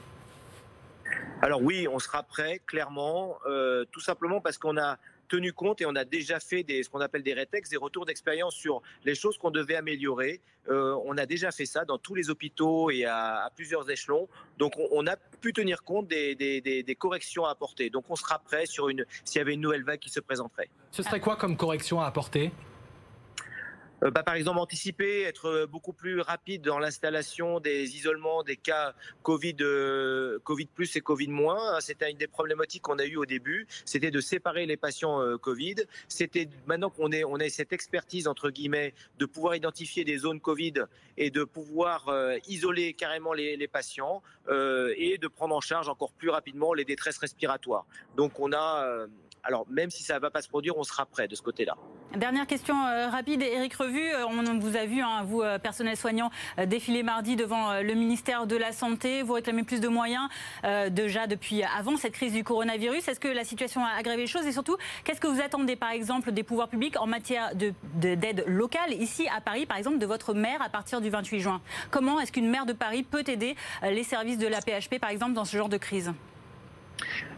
Alors 1.41 1.61
oui, 1.61 1.87
on 1.89 1.99
sera 1.99 2.23
prêt, 2.23 2.61
clairement, 2.65 3.37
tout 3.91 3.99
simplement 3.99 4.39
parce 4.39 4.57
qu'on 4.57 4.77
a 4.77 4.97
tenu 5.29 5.53
compte 5.53 5.79
et 5.79 5.85
on 5.85 5.95
a 5.95 6.03
déjà 6.03 6.39
fait 6.41 6.63
des, 6.63 6.83
ce 6.83 6.89
qu'on 6.89 6.99
appelle 6.99 7.23
des 7.23 7.33
rétex, 7.33 7.69
des 7.69 7.77
retours 7.77 8.05
d'expérience 8.05 8.55
sur 8.55 8.81
les 9.05 9.15
choses 9.15 9.37
qu'on 9.37 9.51
devait 9.51 9.75
améliorer. 9.75 10.41
Euh, 10.69 10.95
on 11.05 11.17
a 11.17 11.25
déjà 11.25 11.51
fait 11.51 11.65
ça 11.65 11.85
dans 11.85 11.97
tous 11.97 12.15
les 12.15 12.29
hôpitaux 12.29 12.91
et 12.91 13.05
à, 13.05 13.49
plusieurs 13.55 13.89
échelons. 13.89 14.27
Donc 14.57 14.73
on, 14.91 15.07
a 15.07 15.15
pu 15.15 15.53
tenir 15.53 15.83
compte 15.83 16.07
des, 16.07 16.97
corrections 16.99 17.45
à 17.45 17.51
apporter. 17.51 17.89
Donc 17.89 18.05
on 18.09 18.15
sera 18.15 18.39
prêt 18.39 18.65
sur 18.65 18.89
une 18.89 19.05
s'il 19.23 19.39
y 19.39 19.41
avait 19.41 19.53
une 19.53 19.61
nouvelle 19.61 19.83
vague 19.83 19.99
qui 19.99 20.09
se 20.09 20.19
présenterait. 20.19 20.69
Ce 20.91 21.03
serait 21.03 21.19
quoi 21.21 21.37
comme 21.37 21.55
correction 21.55 22.01
à 22.01 22.07
apporter? 22.07 22.51
Bah, 24.01 24.23
par 24.23 24.35
exemple, 24.35 24.59
anticiper, 24.59 25.23
être 25.23 25.45
euh, 25.45 25.67
beaucoup 25.67 25.93
plus 25.93 26.21
rapide 26.21 26.61
dans 26.61 26.79
l'installation 26.79 27.59
des 27.59 27.95
isolements 27.95 28.43
des 28.43 28.55
cas 28.55 28.93
Covid, 29.23 29.57
euh, 29.61 30.39
Covid 30.43 30.67
plus 30.67 30.95
et 30.95 31.01
Covid 31.01 31.27
moins. 31.27 31.79
C'était 31.81 32.09
une 32.09 32.17
des 32.17 32.27
problématiques 32.27 32.83
qu'on 32.83 32.99
a 32.99 33.05
eues 33.05 33.17
au 33.17 33.25
début. 33.25 33.67
C'était 33.85 34.11
de 34.11 34.21
séparer 34.21 34.65
les 34.65 34.77
patients 34.77 35.37
Covid. 35.37 35.75
C'était 36.07 36.47
maintenant 36.65 36.89
qu'on 36.89 37.11
est, 37.11 37.23
on 37.23 37.35
a 37.35 37.49
cette 37.49 37.73
expertise 37.73 38.27
entre 38.27 38.49
guillemets 38.49 38.93
de 39.17 39.25
pouvoir 39.25 39.55
identifier 39.55 40.03
des 40.03 40.17
zones 40.17 40.39
Covid 40.39 40.73
et 41.17 41.29
de 41.29 41.43
pouvoir 41.43 42.09
isoler 42.47 42.93
carrément 42.93 43.33
les, 43.33 43.57
les 43.57 43.67
patients 43.67 44.21
et 44.49 45.17
de 45.17 45.27
prendre 45.27 45.55
en 45.55 45.61
charge 45.61 45.89
encore 45.89 46.11
plus 46.13 46.29
rapidement 46.29 46.73
les 46.73 46.85
détresses 46.85 47.17
respiratoires. 47.17 47.85
Donc 48.15 48.39
on 48.39 48.53
a 48.53 49.07
alors, 49.43 49.65
même 49.69 49.89
si 49.89 50.03
ça 50.03 50.15
ne 50.15 50.19
va 50.19 50.29
pas 50.29 50.41
se 50.41 50.49
produire, 50.49 50.77
on 50.77 50.83
sera 50.83 51.05
prêt 51.05 51.27
de 51.27 51.35
ce 51.35 51.41
côté-là. 51.41 51.75
Dernière 52.15 52.47
question 52.47 52.75
euh, 52.85 53.07
rapide, 53.07 53.43
Eric 53.43 53.73
Revu. 53.75 54.01
Euh, 54.01 54.25
on 54.27 54.59
vous 54.59 54.75
a 54.75 54.85
vu, 54.85 55.01
hein, 55.01 55.23
vous, 55.23 55.41
euh, 55.41 55.59
personnel 55.59 55.95
soignant, 55.95 56.31
défiler 56.65 57.03
mardi 57.03 57.35
devant 57.35 57.81
le 57.81 57.93
ministère 57.93 58.47
de 58.47 58.55
la 58.55 58.71
Santé. 58.71 59.21
Vous 59.21 59.33
réclamez 59.33 59.63
plus 59.63 59.79
de 59.79 59.87
moyens 59.87 60.27
déjà 60.91 61.27
depuis 61.27 61.63
avant 61.63 61.97
cette 61.97 62.13
crise 62.13 62.33
du 62.33 62.43
coronavirus. 62.43 63.07
Est-ce 63.07 63.19
que 63.19 63.27
la 63.27 63.43
situation 63.43 63.85
a 63.85 63.89
aggravé 63.97 64.23
les 64.23 64.27
choses? 64.27 64.45
Et 64.45 64.51
surtout, 64.51 64.77
qu'est-ce 65.03 65.21
que 65.21 65.27
vous 65.27 65.41
attendez, 65.41 65.75
par 65.75 65.91
exemple, 65.91 66.31
des 66.31 66.43
pouvoirs 66.43 66.67
publics 66.67 66.99
en 66.99 67.07
matière 67.07 67.53
d'aide 67.55 67.75
de, 67.93 68.43
locale, 68.45 68.93
ici 68.93 69.27
à 69.35 69.41
Paris, 69.41 69.65
par 69.65 69.77
exemple, 69.77 69.99
de 69.99 70.05
votre 70.05 70.33
maire 70.33 70.61
à 70.61 70.69
partir 70.69 71.01
du 71.01 71.09
28 71.09 71.39
juin? 71.39 71.61
Comment 71.91 72.19
est-ce 72.19 72.31
qu'une 72.31 72.49
maire 72.49 72.65
de 72.65 72.73
Paris 72.73 73.03
peut 73.03 73.23
aider 73.27 73.55
les 73.83 74.03
services 74.03 74.37
de 74.37 74.47
la 74.47 74.61
PHP, 74.61 74.99
par 74.99 75.09
exemple, 75.09 75.33
dans 75.33 75.45
ce 75.45 75.55
genre 75.55 75.69
de 75.69 75.77
crise? 75.77 76.13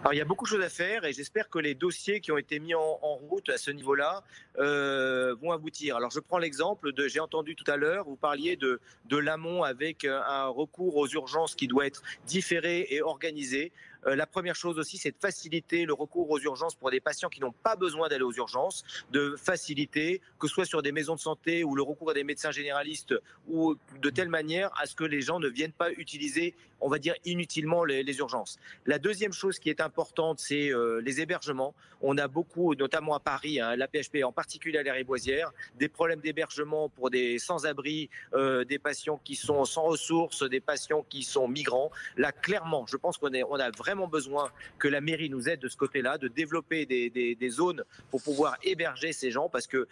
Alors 0.01 0.13
il 0.13 0.17
y 0.17 0.21
a 0.21 0.25
beaucoup 0.25 0.45
de 0.45 0.49
choses 0.49 0.63
à 0.63 0.69
faire 0.69 1.05
et 1.05 1.13
j'espère 1.13 1.49
que 1.49 1.59
les 1.59 1.75
dossiers 1.75 2.21
qui 2.21 2.31
ont 2.31 2.37
été 2.37 2.59
mis 2.59 2.73
en, 2.73 2.97
route 3.29 3.49
à 3.49 3.57
ce 3.57 3.69
niveau-là 3.71 4.23
euh, 4.57 5.35
vont 5.41 5.51
aboutir. 5.51 5.95
Alors 5.95 6.09
je 6.11 6.19
prends 6.19 6.39
l'exemple 6.39 6.91
de, 6.91 7.07
j'ai 7.07 7.19
entendu 7.19 7.55
tout 7.55 7.69
à 7.69 7.77
l'heure, 7.77 8.05
vous 8.05 8.15
parliez 8.15 8.55
de, 8.55 8.79
l'amont 9.11 9.63
avec 9.63 10.05
euh, 10.05 10.19
un 10.25 10.47
recours 10.47 10.97
aux 10.97 11.07
urgences 11.07 11.55
qui 11.55 11.67
doit 11.67 11.85
être 11.85 12.01
différé 12.25 12.87
et 12.89 13.01
organisé. 13.01 13.71
La 14.05 14.25
première 14.25 14.55
chose 14.55 14.79
aussi, 14.79 14.97
c'est 14.97 15.11
de 15.11 15.17
faciliter 15.19 15.85
le 15.85 15.93
recours 15.93 16.29
aux 16.29 16.39
urgences 16.39 16.75
pour 16.75 16.91
des 16.91 16.99
patients 16.99 17.29
qui 17.29 17.39
n'ont 17.39 17.51
pas 17.51 17.75
besoin 17.75 18.09
d'aller 18.09 18.23
aux 18.23 18.33
urgences, 18.33 18.83
de 19.11 19.35
faciliter, 19.37 20.21
que 20.39 20.47
ce 20.47 20.53
soit 20.53 20.65
sur 20.65 20.81
des 20.81 20.91
maisons 20.91 21.15
de 21.15 21.19
santé 21.19 21.63
ou 21.63 21.75
le 21.75 21.83
recours 21.83 22.11
à 22.11 22.13
des 22.13 22.23
médecins 22.23 22.51
généralistes, 22.51 23.13
ou 23.47 23.75
de 24.01 24.09
telle 24.09 24.29
manière 24.29 24.71
à 24.79 24.85
ce 24.85 24.95
que 24.95 25.03
les 25.03 25.21
gens 25.21 25.39
ne 25.39 25.47
viennent 25.47 25.71
pas 25.71 25.91
utiliser 25.91 26.55
on 26.81 26.89
va 26.89 26.97
dire, 26.97 27.15
inutilement 27.25 27.85
les, 27.85 28.17
urgences. 28.17 28.59
La 28.85 28.99
deuxième 28.99 29.31
chose 29.31 29.59
qui 29.59 29.69
est 29.69 29.79
importante, 29.79 30.39
c'est 30.39 30.73
euh, 30.73 30.99
les 31.01 31.21
hébergements. 31.21 31.73
On 32.01 32.17
a 32.17 32.27
beaucoup, 32.27 32.73
notamment 32.75 33.15
à 33.15 33.19
Paris, 33.19 33.59
hein, 33.61 33.75
la 33.75 33.87
PHP, 33.87 34.23
en 34.25 34.31
particulier 34.31 34.79
à 34.79 34.83
l'air 34.83 34.95
Boisière, 35.05 35.51
des 35.75 35.87
problèmes 35.87 36.19
d'hébergement 36.19 36.89
pour 36.89 37.09
des 37.09 37.39
sans-abri, 37.39 38.09
euh, 38.33 38.65
des 38.65 38.79
patients 38.79 39.19
qui 39.23 39.35
sont 39.35 39.63
sans 39.65 39.83
ressources, 39.83 40.43
des 40.49 40.59
patients 40.59 41.05
qui 41.07 41.23
sont 41.23 41.47
migrants. 41.47 41.91
Là, 42.17 42.31
clairement, 42.31 42.85
je 42.87 42.97
pense 42.97 43.17
qu'on 43.17 43.31
on 43.31 43.59
a 43.59 43.69
vraiment 43.71 43.90
besoin 44.07 44.51
que 44.79 44.87
la 44.87 45.01
mairie 45.01 45.29
nous 45.29 45.49
aide 45.49 45.59
de 45.59 45.67
ce 45.67 45.77
côté-là, 45.77 46.17
de 46.17 46.27
développer 46.27 46.85
des 46.85 47.49
zones 47.49 47.83
pour 48.09 48.21
pouvoir 48.21 48.57
héberger 48.63 49.13
ces 49.13 49.31
gens, 49.31 49.49
parce 49.49 49.67
que 49.67 49.87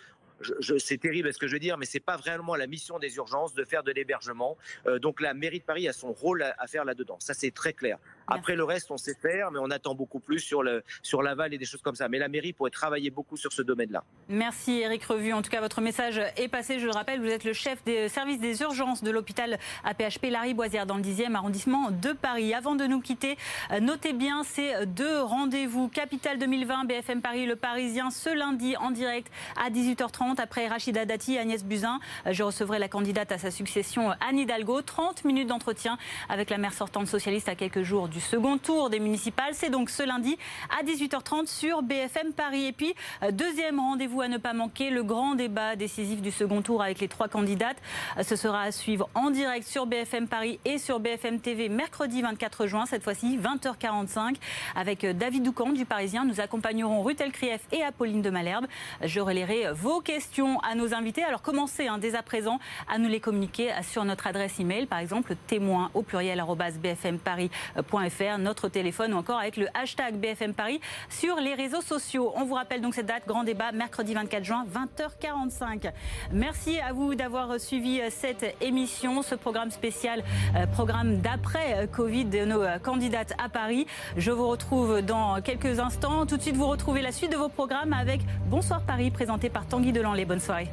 c'est 0.80 0.98
terrible 0.98 1.34
ce 1.34 1.40
que 1.40 1.48
je 1.48 1.54
veux 1.54 1.60
dire, 1.60 1.78
mais 1.78 1.86
c'est 1.86 2.00
pas 2.00 2.18
vraiment 2.18 2.56
la 2.56 2.68
mission 2.68 3.00
des 3.00 3.16
urgences 3.18 3.54
de 3.54 3.64
faire 3.64 3.84
de 3.84 3.92
l'hébergement. 3.92 4.58
Euh, 4.88 5.00
donc 5.00 5.22
la 5.22 5.34
mairie 5.34 5.60
de 5.60 5.64
Paris 5.64 5.88
a 5.88 5.94
son 5.94 6.12
rôle 6.12 6.44
à, 6.44 6.68
faire 6.68 6.86
là-dedans. 6.86 7.18
Ça 7.20 7.34
c'est 7.34 7.52
très 7.52 7.74
clair. 7.74 7.98
Après 8.28 8.56
le 8.56 8.64
reste, 8.64 8.92
on 8.92 8.98
sait 8.98 9.16
faire, 9.16 9.52
mais 9.52 9.60
on 9.60 9.72
attend 9.72 9.96
beaucoup 9.96 10.20
plus 10.20 10.40
sur 10.40 10.62
le 10.62 10.84
sur 11.02 11.22
l'aval 11.22 11.54
et 11.54 11.58
des 11.58 11.66
choses 11.66 11.82
comme 11.82 11.96
ça. 11.96 12.08
Mais 12.10 12.20
la 12.20 12.28
mairie 12.28 12.54
pourrait 12.54 12.70
travailler 12.70 13.10
beaucoup 13.10 13.38
sur 13.38 13.52
ce 13.52 13.62
domaine-là. 13.62 14.04
Merci 14.28 14.82
Eric 14.82 15.04
Revu. 15.04 15.34
En 15.34 15.42
tout 15.42 15.50
cas, 15.50 15.62
votre 15.62 15.82
message 15.82 16.22
est 16.38 16.48
passé. 16.48 16.80
Je 16.80 16.86
le 16.86 16.92
rappelle, 16.92 17.20
vous 17.20 17.28
êtes 17.28 17.44
le 17.44 17.54
chef 17.54 17.84
des 17.84 18.08
services 18.08 18.40
des 18.40 18.62
urgences 18.62 19.04
de 19.04 19.12
l'hôpital 19.12 19.58
APHP 19.84 20.28
Larry 20.30 20.54
Boisière 20.54 20.86
dans 20.86 20.98
le 20.98 21.04
10e 21.04 21.34
arrondissement 21.34 21.92
de 21.92 22.14
Paris. 22.14 22.54
Avant 22.54 22.76
de 22.76 22.86
nous 22.86 23.02
quitter, 23.02 23.38
euh, 23.72 23.80
notez 23.80 24.14
bien 24.14 24.44
ces 24.44 24.86
deux 24.86 25.22
rendez-vous. 25.22 25.88
Capitale 25.90 26.38
2020, 26.38 26.86
BFM 26.86 27.22
Paris, 27.22 27.46
Le 27.46 27.56
Parisien, 27.56 28.12
ce 28.12 28.30
lundi 28.30 28.78
en 28.78 28.92
direct 28.92 29.32
à 29.58 29.70
18h30 29.70 30.29
après 30.38 30.68
Rachida 30.68 31.06
Dati 31.06 31.38
Agnès 31.38 31.64
Buzyn. 31.64 32.00
Euh, 32.28 32.34
je 32.34 32.44
recevrai 32.44 32.78
la 32.78 32.88
candidate 32.88 33.32
à 33.32 33.38
sa 33.38 33.50
succession, 33.50 34.12
Anne 34.28 34.38
Hidalgo. 34.38 34.82
30 34.82 35.26
minutes 35.26 35.48
d'entretien 35.48 35.98
avec 36.30 36.50
la 36.50 36.58
maire 36.58 36.74
sortante 36.74 37.08
socialiste 37.08 37.50
à 37.50 37.56
quelques 37.56 37.82
jours 37.82 38.08
du 38.08 38.20
second 38.20 38.58
tour 38.58 38.90
des 38.90 39.00
municipales. 39.00 39.54
C'est 39.54 39.70
donc 39.70 39.90
ce 39.90 40.04
lundi 40.04 40.38
à 40.80 40.84
18h30 40.84 41.48
sur 41.48 41.82
BFM 41.82 42.34
Paris. 42.34 42.66
Et 42.66 42.72
puis, 42.72 42.94
euh, 43.24 43.32
deuxième 43.32 43.80
rendez-vous 43.80 44.22
à 44.22 44.28
ne 44.28 44.38
pas 44.38 44.54
manquer, 44.54 44.90
le 44.90 45.04
grand 45.04 45.36
débat 45.36 45.76
décisif 45.76 46.22
du 46.22 46.32
second 46.32 46.62
tour 46.62 46.84
avec 46.84 47.00
les 47.00 47.08
trois 47.08 47.28
candidates. 47.28 47.78
Euh, 48.18 48.24
ce 48.24 48.36
sera 48.36 48.62
à 48.62 48.72
suivre 48.72 49.10
en 49.16 49.32
direct 49.32 49.68
sur 49.68 49.86
BFM 49.86 50.28
Paris 50.28 50.60
et 50.66 50.78
sur 50.78 51.00
BFM 51.00 51.40
TV 51.40 51.70
mercredi 51.70 52.22
24 52.22 52.68
juin, 52.68 52.86
cette 52.86 53.04
fois-ci 53.04 53.38
20h45, 53.38 54.36
avec 54.76 55.06
David 55.06 55.44
Doucan 55.44 55.70
du 55.72 55.86
Parisien. 55.86 56.26
Nous 56.26 56.40
accompagnerons 56.40 57.02
Ruth 57.02 57.22
Elkrief 57.22 57.62
et 57.72 57.82
Apolline 57.84 58.22
de 58.22 58.30
Malherbe. 58.30 58.68
Je 59.02 59.20
relayerai 59.20 59.72
vos 59.74 60.02
questions 60.02 60.19
questions 60.20 60.60
à 60.70 60.76
nos 60.76 60.94
invités. 60.94 61.24
Alors 61.24 61.42
commencez 61.42 61.88
hein, 61.88 61.98
dès 61.98 62.14
à 62.14 62.22
présent 62.22 62.60
à 62.90 62.98
nous 62.98 63.08
les 63.08 63.22
communiquer 63.22 63.72
sur 63.84 64.04
notre 64.04 64.28
adresse 64.28 64.60
email, 64.60 64.86
par 64.86 65.00
exemple 65.00 65.34
témoin 65.48 65.92
au 65.94 66.02
pluriel 66.02 66.44
bfmparis.fr, 66.44 68.38
notre 68.38 68.68
téléphone 68.68 69.14
ou 69.14 69.18
encore 69.18 69.40
avec 69.40 69.56
le 69.56 69.68
hashtag 69.74 70.16
BFM 70.16 70.54
Paris 70.54 70.82
sur 71.08 71.38
les 71.38 71.54
réseaux 71.54 71.80
sociaux. 71.80 72.34
On 72.36 72.44
vous 72.44 72.56
rappelle 72.56 72.82
donc 72.82 72.96
cette 72.96 73.06
date, 73.06 73.24
grand 73.28 73.46
débat, 73.46 73.72
mercredi 73.72 74.14
24 74.14 74.44
juin, 74.44 74.66
20h45. 75.00 75.90
Merci 76.34 76.82
à 76.82 76.92
vous 76.92 77.16
d'avoir 77.16 77.58
suivi 77.58 78.02
cette 78.10 78.58
émission, 78.60 79.22
ce 79.22 79.36
programme 79.36 79.72
spécial, 79.72 80.22
euh, 80.58 80.68
programme 80.68 81.22
d'après 81.22 81.88
Covid 81.94 82.26
de 82.26 82.44
nos 82.44 82.64
candidates 82.84 83.34
à 83.42 83.48
Paris. 83.48 83.88
Je 84.18 84.32
vous 84.32 84.50
retrouve 84.50 85.02
dans 85.02 85.42
quelques 85.42 85.80
instants. 85.80 86.26
Tout 86.26 86.36
de 86.36 86.42
suite, 86.42 86.58
vous 86.58 86.68
retrouvez 86.68 87.02
la 87.02 87.14
suite 87.14 87.32
de 87.32 87.38
vos 87.38 87.48
programmes 87.48 87.94
avec 87.94 88.20
Bonsoir 88.48 88.82
Paris, 88.82 89.12
présenté 89.12 89.50
par 89.50 89.66
Tanguy 89.66 89.94
Delan 89.94 90.09
les 90.14 90.26
bonnes 90.26 90.40
soirées. 90.40 90.70